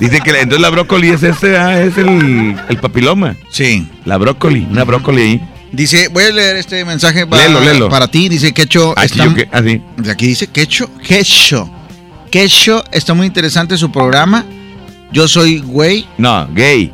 [0.00, 3.34] Dice que la- entonces la brócoli es este, ah, es el, el papiloma.
[3.50, 3.86] Sí.
[4.04, 5.40] La brócoli, una brócoli ahí.
[5.72, 7.88] Dice, voy a leer este mensaje para, Léelo, léelo.
[7.88, 8.28] para ti.
[8.28, 8.92] Dice Quecho.
[8.96, 9.82] Aquí está- yo que- así.
[9.96, 10.90] de aquí dice Quecho.
[11.06, 11.70] Quecho.
[12.30, 14.44] Quecho, está muy interesante su programa.
[15.12, 16.06] Yo soy güey.
[16.18, 16.92] No, gay.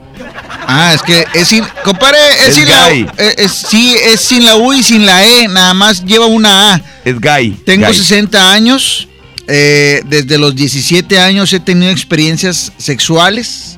[0.66, 1.64] Ah, es que es sin.
[1.84, 3.06] Compadre, es, Es sin la gay.
[3.18, 5.48] eh, es- Sí, es sin la U y sin la E.
[5.48, 6.80] Nada más lleva una A.
[7.04, 7.50] Es gay.
[7.64, 7.94] Tengo gay.
[7.94, 9.08] 60 años.
[9.48, 13.76] Eh, desde los 17 años he tenido experiencias sexuales.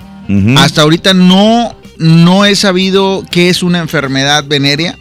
[0.56, 4.96] Hasta ahorita no, no he sabido qué es una enfermedad venérea.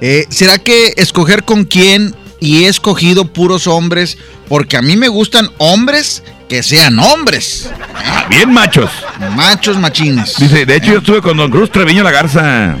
[0.00, 4.16] Eh, ¿Será que escoger con quién y he escogido puros hombres?
[4.48, 7.68] Porque a mí me gustan hombres que sean hombres.
[7.96, 8.90] Ah, bien machos.
[9.34, 10.36] Machos machines.
[10.38, 12.76] Dice, de hecho yo estuve con Don Cruz Treviño La Garza.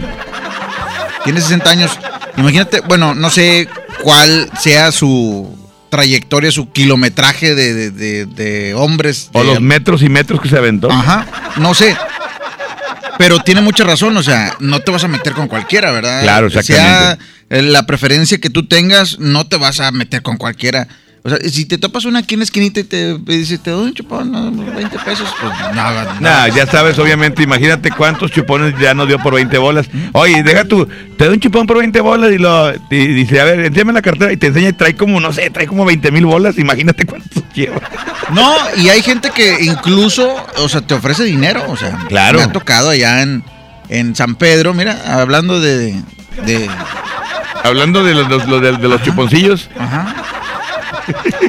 [1.24, 1.98] Tiene 60 años.
[2.36, 3.68] Imagínate, bueno, no sé
[4.02, 5.56] cuál sea su
[5.88, 9.30] trayectoria, su kilometraje de, de- de- de hombres.
[9.32, 10.90] O los metros y metros que se aventó.
[10.90, 11.26] Ajá,
[11.56, 11.96] no sé.
[13.18, 16.22] Pero tiene mucha razón, o sea, no te vas a meter con cualquiera, ¿verdad?
[16.22, 16.88] Claro, exactamente.
[17.48, 20.86] Sea la preferencia que tú tengas, no te vas a meter con cualquiera.
[21.26, 23.86] O sea, si te topas una aquí en la esquinita y te dice, te doy
[23.88, 26.18] un chupón, no, 20 pesos, pues nada.
[26.20, 29.88] Nah, ya sabes, obviamente, imagínate cuántos chupones ya nos dio por 20 bolas.
[30.12, 30.86] Oye, deja tú,
[31.18, 34.02] te doy un chupón por 20 bolas y lo y dice, a ver, enséñame la
[34.02, 37.04] cartera y te enseña y trae como, no sé, trae como 20 mil bolas, imagínate
[37.06, 37.80] cuántos lleva.
[38.32, 42.38] No, y hay gente que incluso, o sea, te ofrece dinero, o sea, Claro.
[42.38, 43.42] me ha tocado allá en,
[43.88, 46.00] en San Pedro, mira, hablando de...
[46.44, 46.70] de
[47.64, 49.68] Hablando de los, los- los- de, de los chuponcillos.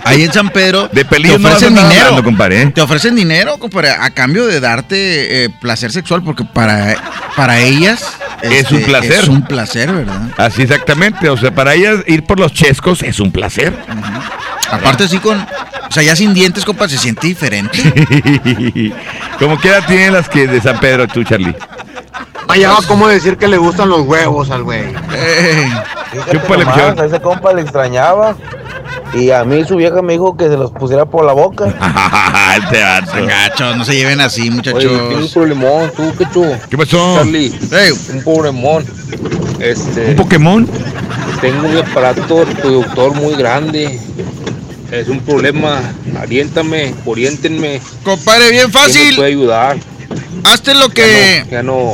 [0.04, 2.72] Ahí en San Pedro De te no ofrecen dinero, hablando, compadre, ¿eh?
[2.74, 6.96] te ofrecen dinero, compadre, a cambio de darte eh, placer sexual, porque para,
[7.36, 9.24] para ellas Es un este, placer.
[9.24, 10.22] Es un placer, ¿verdad?
[10.38, 13.74] Así exactamente, o sea, para ellas ir por los chescos es un placer.
[14.72, 17.80] Aparte así con, o sea, ya sin dientes, compadre, se siente diferente.
[19.40, 21.56] Como que edad tienen las que de San Pedro tú, Charlie.
[22.48, 24.94] Vaya, ¿cómo decir que le gustan los huevos al güey?
[26.32, 28.36] Chúpale, Nomás, a ese compa le extrañaba.
[29.14, 31.66] Y a mí su vieja me dijo que se los pusiera por la boca.
[32.58, 33.26] este vato.
[33.26, 34.86] Gachos, no se lleven así, muchachos.
[34.86, 36.46] Oye, tengo un problemón, tú, ¿qué tú?
[36.70, 37.16] ¿Qué pasó?
[37.18, 37.54] Charlie,
[38.14, 38.86] un problemón.
[39.60, 40.70] Este, ¿Un Pokémon?
[41.42, 44.00] tengo un aparato reproductor muy grande.
[44.92, 45.82] Es un problema.
[46.20, 47.82] Aliéntame, oriéntenme.
[48.04, 49.16] Compadre, bien ¿Quién me fácil.
[49.16, 49.78] puede ayudar?
[50.44, 51.46] Hazte lo que...
[51.52, 51.94] Ya no,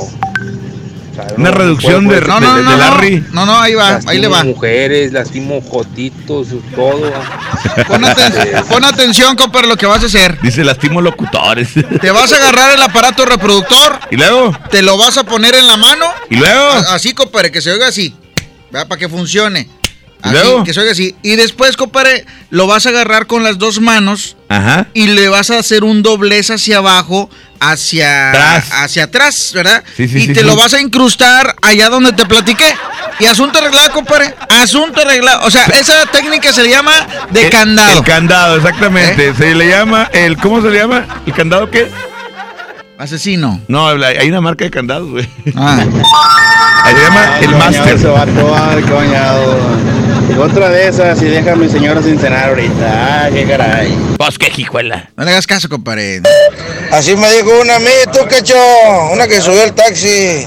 [1.38, 2.78] Una reducción de, No, no, de no, no.
[2.78, 3.26] Larry.
[3.32, 4.44] No, no, ahí va, ahí le va.
[4.44, 7.12] mujeres, lastimo jotitos, todo.
[7.88, 10.40] Pon, aten- pon atención, compadre, lo que vas a hacer.
[10.42, 11.70] Dice, lastimo locutores.
[12.02, 15.68] Te vas a agarrar el aparato reproductor, y luego, te lo vas a poner en
[15.68, 16.06] la mano.
[16.30, 18.16] y luego, Así, compadre, que se oiga así.
[18.72, 19.70] Para que funcione.
[20.26, 20.64] ¿Y Así, luego?
[20.64, 21.16] que se oiga así.
[21.22, 24.88] Y después, compadre, lo vas a agarrar con las dos manos ajá.
[24.94, 27.30] y le vas a hacer un doblez hacia abajo,
[27.60, 28.70] hacia Atrás.
[28.72, 29.84] hacia atrás, ¿verdad?
[29.98, 30.46] Sí, sí, y sí, te sí.
[30.46, 32.74] lo vas a incrustar allá donde te platiqué.
[33.20, 34.34] Y asunto arreglado, compadre.
[34.50, 35.46] Asunto arreglado.
[35.46, 36.94] O sea, esa técnica se le llama
[37.32, 38.00] de El- candado.
[38.00, 39.34] El candado, exactamente.
[39.36, 41.06] Se le llama, el ¿cómo se le llama?
[41.26, 41.92] ¿El candado qué?
[42.98, 43.60] Asesino.
[43.68, 45.28] No, hay una marca de candados, güey.
[45.56, 45.84] Ah.
[46.86, 48.00] Se llama el Master.
[48.00, 49.93] Se ay, qué bañado.
[50.40, 53.24] Otra de esas y deja a mi señora sin cenar ahorita.
[53.24, 53.98] Ay, qué caray.
[54.18, 55.10] Pues qué jijuela.
[55.16, 56.22] No le hagas caso, compadre.
[56.92, 58.56] Así me dijo una a mí, tú quecho,
[59.12, 60.46] una que subió el taxi.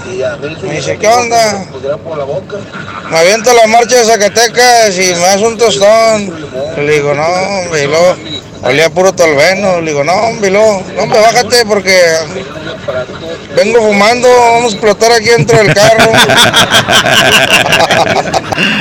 [0.63, 1.65] Me dice, ¿qué onda?
[3.11, 6.33] Me aviento la marcha de Zacatecas y me hace un tostón.
[6.77, 8.17] Le digo, no, hombre, y luego
[8.63, 9.81] olía puro tolveno.
[9.81, 11.99] Le digo, no, hombre, y luego, no, hombre, bájate porque
[13.57, 16.13] vengo fumando, vamos a explotar aquí dentro del carro.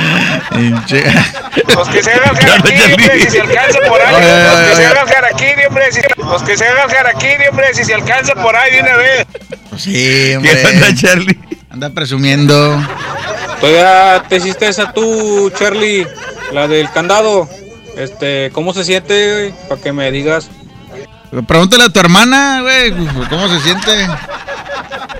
[0.56, 4.14] Los que se hagan jaraquiri, hombre, si se alcanza por ahí.
[4.44, 7.94] Los que se hagan jaraquiri, hombre, si, los que se hagan jaraquiri, hombre, si se
[7.94, 9.26] alcanza por ahí de una vez.
[9.70, 10.62] Pues sí, hombre.
[10.62, 11.38] ¿Qué onda, Charlie?
[11.70, 12.82] Anda presumiendo.
[13.60, 16.06] Todavía te hiciste esa tú, Charlie,
[16.52, 17.48] la del candado.
[17.96, 20.50] Este, ¿cómo se siente, Para que me digas.
[21.46, 22.92] Pregúntale a tu hermana, güey,
[23.28, 24.08] ¿cómo se siente?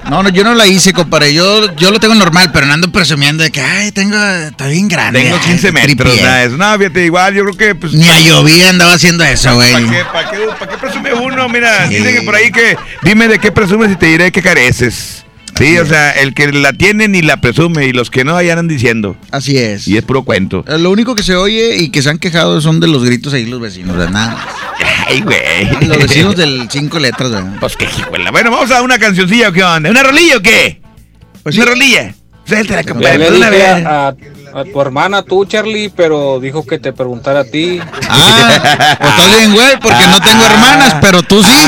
[0.08, 1.34] No, no, yo no la hice, compadre.
[1.34, 4.88] Yo, yo lo tengo normal, pero no ando presumiendo de que, ay, tengo, está bien
[4.88, 5.20] grande.
[5.20, 6.56] Tengo ay, 15 metros, eso.
[6.56, 7.92] No, fíjate, igual, yo creo que, pues.
[7.92, 9.72] Ni a llovía andaba haciendo eso, güey.
[9.72, 11.48] ¿Para qué, para qué, para qué presume uno?
[11.48, 15.24] Mira, dicen que por ahí que dime de qué presumes y te diré que careces.
[15.58, 18.50] Sí, o sea, el que la tiene ni la presume y los que no, ahí
[18.50, 19.16] andan diciendo.
[19.30, 19.88] Así es.
[19.88, 20.64] Y es puro cuento.
[20.68, 23.32] Eh, Lo único que se oye y que se han quejado son de los gritos
[23.32, 24.46] ahí los vecinos, de nada.
[25.06, 25.86] Ay, güey.
[25.86, 27.44] Los vecinos del cinco letras, güey.
[27.60, 28.30] Pues qué hijuela.
[28.30, 29.88] Bueno, vamos a una cancioncilla o qué onda.
[29.90, 30.80] ¿Una rolilla o qué?
[31.42, 32.14] Pues una rolilla.
[32.44, 33.18] Suéltala, Ya compadre.
[33.18, 33.86] le de una vez.
[33.86, 37.80] a, a tu hermana, tú, Charlie, pero dijo que te preguntara a ti.
[38.08, 41.66] Ah, pues estás bien, güey, porque no tengo hermanas, pero tú sí.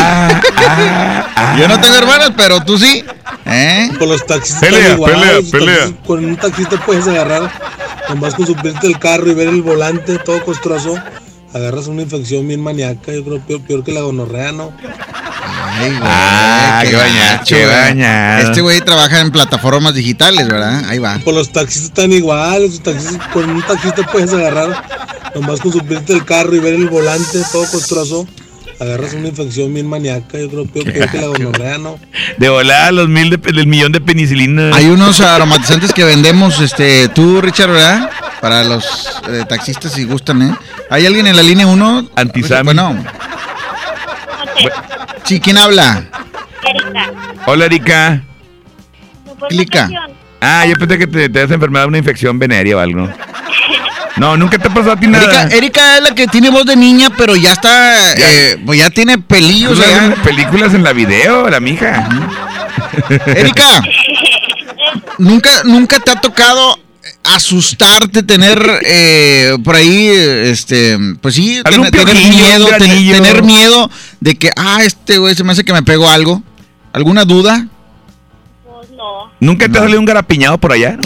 [1.58, 3.04] Yo no tengo hermanas, pero tú sí.
[3.46, 3.90] ¿Eh?
[3.98, 5.76] Con los taxistas Pelea, igual, pelea, los pelea.
[5.86, 7.50] taxistas- con un taxista puedes agarrar,
[8.08, 10.96] nomás con subirte el carro y ver el volante todo costroso,
[11.54, 14.72] agarras una infección bien maníaca, yo creo peor, peor que la gonorrea, ¿no?
[15.80, 18.48] Ay, güey, Ah, qué bañado, qué.
[18.48, 20.84] Este güey trabaja en plataformas digitales, ¿verdad?
[20.88, 21.20] Ahí va.
[21.22, 24.84] Pues los taxistas están igual, los taxistas, con un taxista puedes agarrar,
[25.34, 28.26] nomás con subirte el carro y ver el volante todo costroso,
[28.80, 31.98] agarras una infección bien maníaca, yo creo peor, peor que la gonorrea, ¿no?
[32.38, 34.70] De volada los mil de, el millón de penicilina.
[34.74, 38.10] Hay unos aromatizantes que vendemos, este, tú, Richard, ¿verdad?
[38.40, 38.84] Para los
[39.28, 40.54] eh, taxistas si gustan, ¿eh?
[40.90, 42.10] ¿Hay alguien en la línea 1?
[42.16, 42.64] Antisami.
[42.64, 43.04] Bueno.
[45.24, 46.04] Sí, ¿quién habla?
[47.46, 48.22] Hola, Erika.
[49.48, 49.88] Clica.
[50.40, 53.08] Ah, yo pensé que te, te has enfermado una infección venérea o algo.
[54.16, 55.44] No, nunca te pasó a ti nada.
[55.44, 58.90] Erika, Erika es la que tiene voz de niña, pero ya está, eh, pues ya
[58.90, 60.04] tiene pelillos Películas, allá.
[60.16, 62.08] en- películas en la video, la mija.
[63.26, 63.80] Erika,
[65.18, 66.80] ¿nunca, nunca te ha tocado
[67.34, 73.90] asustarte, tener eh, por ahí, este, pues sí, Algún tener, miedo, ten- tener miedo
[74.20, 76.42] de que, ah, este güey se me hace que me pegó algo?
[76.92, 77.66] ¿Alguna duda?
[79.40, 80.96] ¿Nunca te ha salido un garapiñado por allá?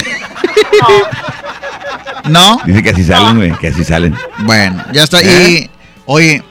[2.28, 2.60] ¿No?
[2.64, 4.16] Dice que así salen, güey, que así salen.
[4.38, 5.20] Bueno, ya está.
[5.20, 5.50] ¿Eh?
[5.50, 5.70] Y,
[6.06, 6.42] oye,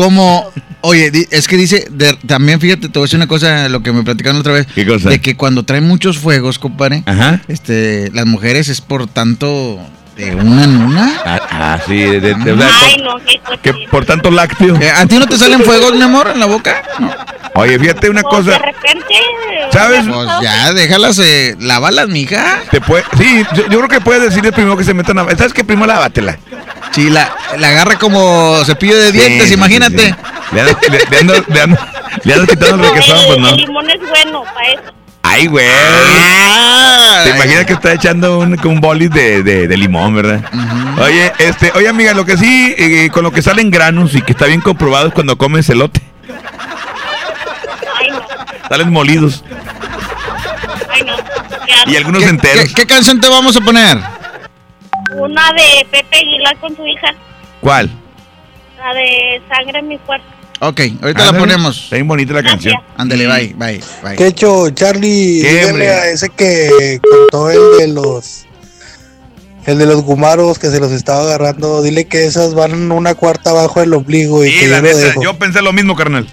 [0.00, 0.50] como,
[0.80, 3.92] oye, es que dice, de- también fíjate, te voy a decir una cosa, lo que
[3.92, 4.66] me platicaron otra vez.
[4.74, 5.08] ¿Qué cosa?
[5.10, 7.40] De que cuando traen muchos fuegos, compadre, Ajá.
[7.48, 9.78] este, las mujeres es por tanto
[10.16, 11.20] de una en una.
[11.24, 14.76] Ah, ah, sí, de, de- de- Ay, por- no, qué que por tanto lácteo.
[14.80, 16.82] Eh, ¿A ti no te salen fuegos, mi amor, en la boca?
[16.98, 17.10] No.
[17.54, 18.58] Oye, fíjate una Pues, cosa.
[18.58, 19.14] repente.
[19.72, 20.04] ¿Sabes?
[20.08, 22.60] Pues ya, déjalas, eh, lávalas, mija.
[22.70, 25.24] Te puede, sí, yo, yo creo que puedes decirle primero que se metan a.
[25.36, 25.62] ¿Sabes qué?
[25.64, 26.38] Primero lávatela.
[26.92, 29.98] Sí, la, la agarra como cepillo de dientes, Sí, imagínate.
[30.08, 30.54] sí, sí.
[30.54, 31.34] Le, andas, le, quitando
[32.74, 33.48] el requesón, pues el, no.
[33.50, 34.82] el limón es bueno para eso.
[35.22, 35.66] Ay, güey.
[37.24, 40.40] Te imaginas que está echando un, con un bolis de, de- de limón, ¿verdad?
[41.00, 44.32] Oye, este, oye amiga, lo que sí, eh, con lo que salen granos y que
[44.32, 46.00] está bien comprobado es cuando comes elote.
[48.68, 49.44] Salen molidos.
[50.92, 51.14] Ay, no.
[51.92, 52.64] Y algunos ¿Qué, enteros.
[52.68, 53.98] qué- qué canción te vamos a poner?
[55.16, 57.08] Una de Pepe Aguilar con su hija.
[57.60, 57.90] ¿Cuál?
[58.78, 60.26] La de Sangre en mi cuerpo.
[60.62, 61.84] Ok, ahorita la ponemos.
[61.84, 62.74] Está bien bonita la canción.
[62.96, 64.16] Ándale, bye, bye, bye.
[64.16, 65.46] ¿Qué hecho, Charlie?
[65.46, 68.46] A ese que contó el de los.
[69.66, 71.82] El de los gumaros que se los estaba agarrando.
[71.82, 74.88] Dile que esas van una cuarta abajo del ombligo y Sí, que la yo lo
[74.88, 75.22] neta, dejo.
[75.22, 76.26] yo pensé lo mismo, carnal.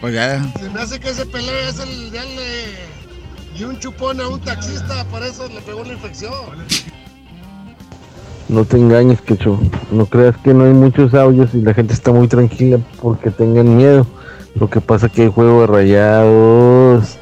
[0.00, 0.42] Pues ya.
[0.58, 2.86] Se me hace que ese peleo es el de
[3.58, 6.32] y un chupón a un taxista, por eso le pegó la infección.
[8.48, 9.58] No te engañes, Quecho.
[9.90, 13.76] No creas que no hay muchos audios y la gente está muy tranquila porque tengan
[13.76, 14.06] miedo.
[14.54, 17.18] Lo que pasa que hay juego de rayados.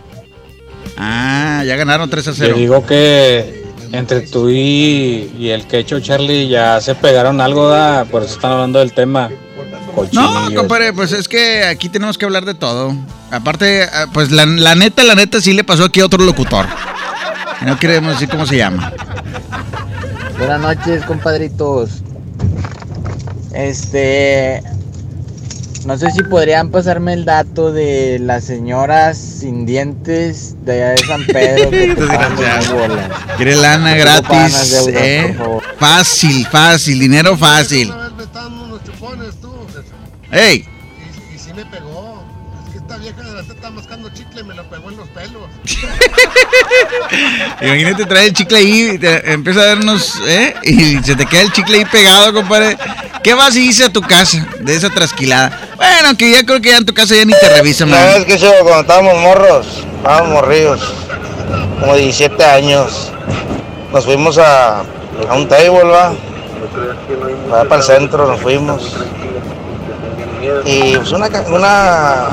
[0.96, 2.56] Ah, ya ganaron 3 a Te 0.
[2.56, 8.22] digo que entre tú y, y el quecho Charlie ya se pegaron algo, da, por
[8.22, 9.30] eso están hablando del tema.
[10.12, 12.94] No, compadre, pues es que aquí tenemos que hablar de todo.
[13.30, 16.66] Aparte, ah, pues la, la neta, la neta sí le pasó aquí a otro locutor.
[17.64, 18.92] No queremos decir cómo se llama.
[20.46, 22.02] Buenas noches, compadritos.
[23.54, 24.62] Este.
[25.86, 30.98] No sé si podrían pasarme el dato de las señoras sin dientes de allá de
[30.98, 31.96] San Pedro que.
[33.38, 35.34] Quiere lana gratis, ¿eh?
[35.78, 37.90] Fácil, fácil, dinero fácil.
[40.30, 40.68] ¡Ey!
[41.34, 42.22] Y sí me pegó.
[42.66, 43.22] Es que esta vieja
[43.64, 45.42] de la está mascando chicle y me lo pegó en los pelos.
[47.60, 50.54] Imagínate traer el chicle ahí y te empieza a darnos, ¿eh?
[50.64, 52.76] Y se te queda el chicle ahí pegado, compadre.
[53.22, 55.58] ¿Qué vas y dices a tu casa de esa trasquilada?
[55.76, 58.00] Bueno, que ya creo que ya en tu casa ya ni te revisan, man.
[58.14, 59.66] vez que yo, cuando estábamos morros,
[59.96, 60.94] estábamos morridos,
[61.80, 63.12] como 17 años,
[63.92, 68.94] nos fuimos a, a un table, va, allá para el centro nos fuimos.
[70.64, 72.28] Y pues una, una,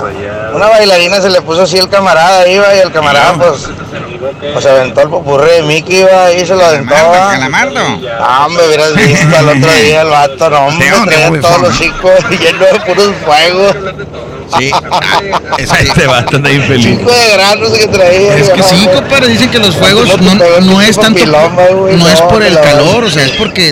[0.54, 3.70] una bailarina se le puso así el camarada, iba y el camarada pues,
[4.54, 6.94] pues aventó el popurrí de Mickey, iba y se lo aventó.
[6.94, 7.38] va.
[8.20, 12.12] Ah, hombre, hubieras visto el otro día el vato, no, hombre, traía todos los chicos
[12.30, 13.76] llenos de puros fuegos.
[14.58, 14.72] Sí,
[15.58, 16.98] Este vato anda infeliz.
[16.98, 18.36] Chico de granos que traía.
[18.36, 22.44] Es que sí, compadre, dicen que los fuegos No no, es tanto, no es por
[22.44, 23.72] el calor, o sea, es porque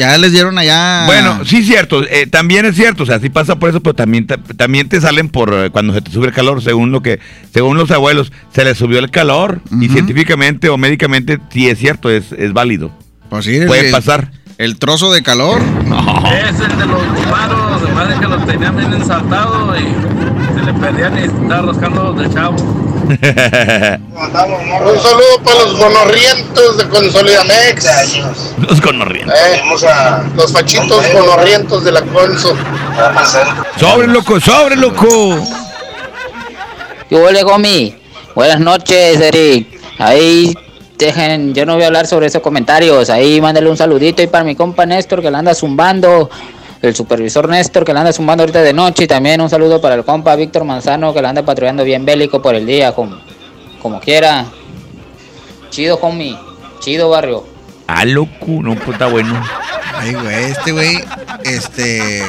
[0.00, 1.04] ya les dieron allá.
[1.06, 2.02] Bueno, sí, cierto.
[2.04, 3.02] eh, también es cierto.
[3.02, 5.92] O sea, sí pasa por eso, pero también, ta- también te salen por eh, cuando
[5.94, 7.20] se te sube el calor, según lo que,
[7.52, 9.60] según los abuelos, se les subió el calor.
[9.80, 12.90] Y científicamente o médicamente, sí es cierto, es, es válido.
[13.28, 14.32] Pues sí, Puede el- pasar.
[14.58, 15.58] El trozo de calor.
[15.60, 20.74] Es el de los gumaros, además de que los tenían bien ensartados y se le
[20.74, 22.56] perdían y estaba roscando de chavo.
[23.10, 27.88] Un saludo para los gonorrientos de Consolidamex.
[28.58, 29.34] Los gonorrientos.
[29.36, 29.62] Eh,
[30.36, 32.56] los fachitos gonorrientos de la Conso.
[33.78, 35.38] Sobre, loco, sobre, loco.
[37.08, 37.96] ¿Qué huele, Gomi?
[38.36, 39.80] Buenas noches, Eric.
[39.98, 40.54] Ahí
[40.96, 43.10] dejen, yo no voy a hablar sobre esos comentarios.
[43.10, 46.30] Ahí mándale un saludito y para mi compa Néstor que la anda zumbando.
[46.82, 49.04] El supervisor Néstor que la anda zumbando ahorita de noche.
[49.04, 52.40] Y también un saludo para el compa Víctor Manzano que la anda patrullando bien bélico
[52.40, 53.18] por el día, como,
[53.82, 54.46] como quiera.
[55.70, 56.36] Chido, homie.
[56.80, 57.46] Chido, barrio.
[57.86, 59.42] Ah, loco, no, pues está bueno.
[59.94, 61.04] Ay, güey, este güey,
[61.44, 62.22] este,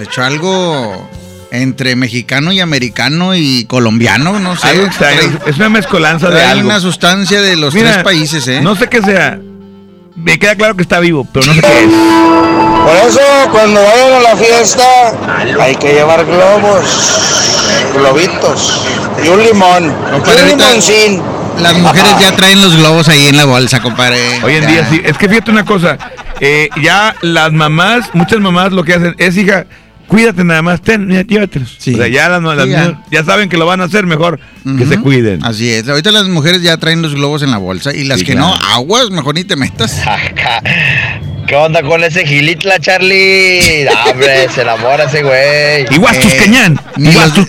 [0.00, 1.08] echó algo
[1.50, 4.68] entre mexicano y americano y colombiano, no sé.
[4.68, 6.66] Algo extraño, es una mezcolanza de algo.
[6.66, 8.60] una sustancia de los Mira, tres países, ¿eh?
[8.60, 9.38] No sé qué sea.
[10.16, 11.90] Me queda claro que está vivo, pero no sé qué es.
[11.90, 13.20] Por eso,
[13.50, 14.84] cuando vayan a la fiesta,
[15.60, 16.84] hay que llevar globos,
[17.94, 18.86] globitos
[19.24, 19.92] y un limón.
[20.12, 21.22] Compadre, y un limoncín.
[21.58, 24.40] Las mujeres ya traen los globos ahí en la bolsa, compadre.
[24.42, 24.68] Hoy en Ya.
[24.68, 25.00] día sí.
[25.04, 25.98] Es que fíjate una cosa.
[26.40, 29.66] eh, ya las mamás, muchas mamás lo que hacen es, hija,
[30.06, 31.76] cuídate nada más, ten, mira, llévatelos.
[31.78, 33.24] O sea, ya las, las Sí, ya.
[33.24, 34.38] saben que lo van a hacer mejor,
[34.78, 35.44] que se cuiden.
[35.44, 35.88] Así es.
[35.88, 38.48] Ahorita las mujeres ya traen los globos en la bolsa y las Sí, que claro.
[38.48, 40.00] no, aguas, mejor ni te metas.
[41.46, 43.86] ¿Qué onda con ese gilitla, Charlie?
[43.94, 45.94] Ah, hombre, se enamora ese güey.
[45.94, 47.46] Igual tus cañán, ni igual tus.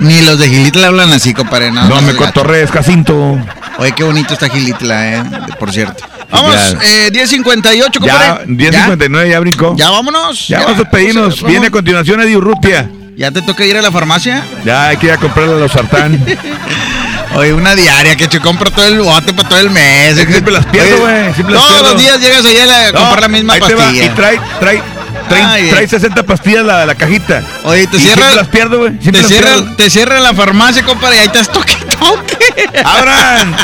[0.00, 1.70] Ni los de Gilitla hablan así, compadre.
[1.70, 3.38] No, No no me cotorrees, Jacinto.
[3.78, 5.22] Oye, qué bonito está Gilitla, eh,
[5.58, 6.04] por cierto.
[6.30, 8.46] Vamos, eh, 10.58, Ya, compadre.
[8.46, 9.74] 10.59 ya brincó.
[9.76, 10.48] Ya vámonos.
[10.48, 11.42] Ya vamos a despedirnos.
[11.42, 12.90] Viene a continuación Eddie Urrutia.
[13.16, 14.44] ¿Ya te toca ir a la farmacia?
[14.64, 16.24] Ya hay que ir a comprarle a los sartán.
[17.34, 20.16] Oye, una diaria que te compro todo el bote para todo el mes.
[20.16, 21.82] Es que siempre las pierdo, güey, Todos pierdo.
[21.82, 24.04] los días llegas allá a, No, comprar la misma ahí te va, pastilla.
[24.04, 24.82] Y trae, trae,
[25.28, 25.88] trae, Ay, trae eh.
[25.88, 27.42] 60 pastillas la, la cajita.
[27.64, 28.16] Oye, te cierra.
[28.22, 28.98] siempre las pierdo, güey.
[28.98, 32.38] Te cierra, te cierra la farmacia, compadre, y ahí estás toque, toque.
[32.84, 33.54] ¡Abran!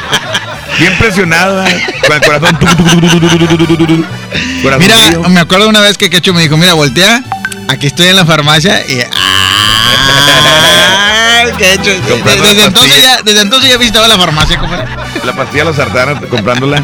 [0.79, 1.65] Bien presionada.
[2.07, 2.59] Con el corazón.
[4.79, 4.97] Mira,
[5.29, 7.23] me acuerdo una vez que Quecho me dijo, mira, voltea,
[7.69, 9.01] aquí estoy en la farmacia y...
[9.13, 11.45] ¡Ah!
[11.59, 11.91] Quecho.
[11.91, 14.87] De- Desde entonces, ya, desde entonces ya visitaba la farmacia, compadre.
[15.25, 16.83] La pastilla los sartán comprándola.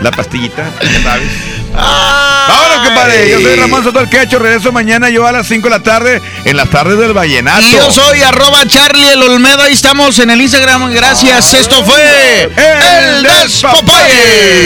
[0.00, 1.28] La pastillita, ya sabes.
[1.76, 2.27] Ah.
[2.88, 3.30] Compadre.
[3.30, 4.38] Yo soy Ramón Soto el Quecho.
[4.38, 7.60] Regreso mañana yo a las 5 de la tarde en las tardes del Vallenato.
[7.60, 9.62] Y yo soy arroba Charlie el Olmedo.
[9.62, 10.90] Ahí estamos en el Instagram.
[10.92, 11.54] Gracias.
[11.54, 14.58] Esto fue El Despapalle.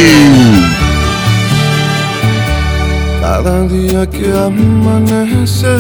[3.21, 5.77] Cada día que amanece,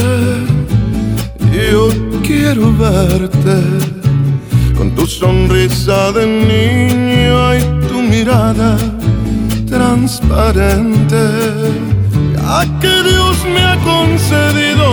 [1.53, 1.89] yo
[2.23, 3.93] quiero verte
[4.77, 8.77] con tu sonrisa de niño y tu mirada
[9.69, 11.19] transparente.
[12.53, 14.87] Ya que Dios me ha concedido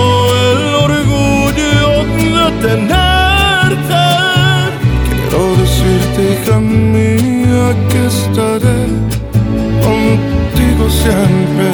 [0.49, 4.05] el orgullo de tenerte,
[5.03, 8.81] quiero decirte, hija mía, que estaré
[9.83, 11.69] contigo siempre.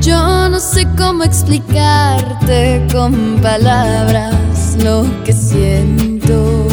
[0.00, 6.66] Yo no sé cómo explicarte con palabras lo que siento,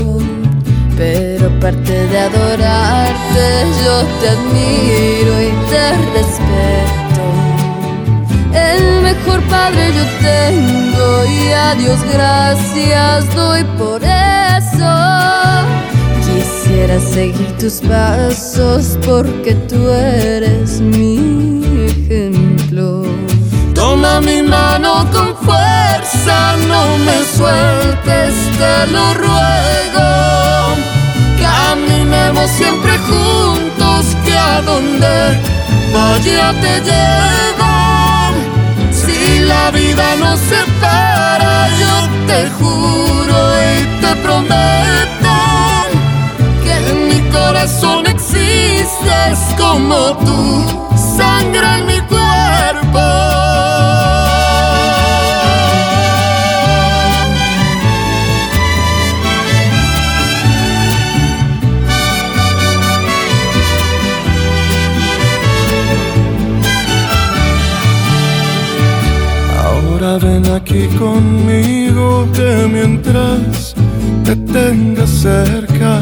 [0.96, 7.01] pero aparte de adorarte, yo te admiro y te respeto.
[8.54, 14.94] El mejor padre yo tengo y a Dios gracias doy por eso.
[16.26, 23.04] Quisiera seguir tus pasos porque tú eres mi ejemplo.
[23.74, 30.76] Toma mi mano con fuerza, no me sueltes, te lo ruego.
[31.40, 35.40] Caminemos siempre juntos, que a donde
[35.94, 38.01] vaya te llevo.
[39.64, 45.36] La vida nos separa, yo te juro y te prometo
[46.64, 50.66] que en mi corazón existes como tú,
[51.16, 53.51] sangre en mi cuerpo.
[70.56, 73.76] Aquí conmigo que mientras
[74.24, 76.00] te tenga cerca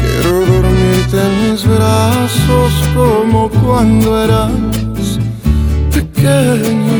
[0.00, 4.52] Quiero dormirte en mis brazos como cuando eras
[5.92, 6.96] pequeño.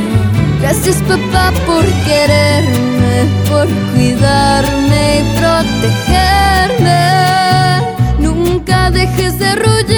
[0.60, 7.02] Gracias papá por quererme, por cuidarme y protegerme.
[8.20, 9.97] Nunca dejes de arrullarme,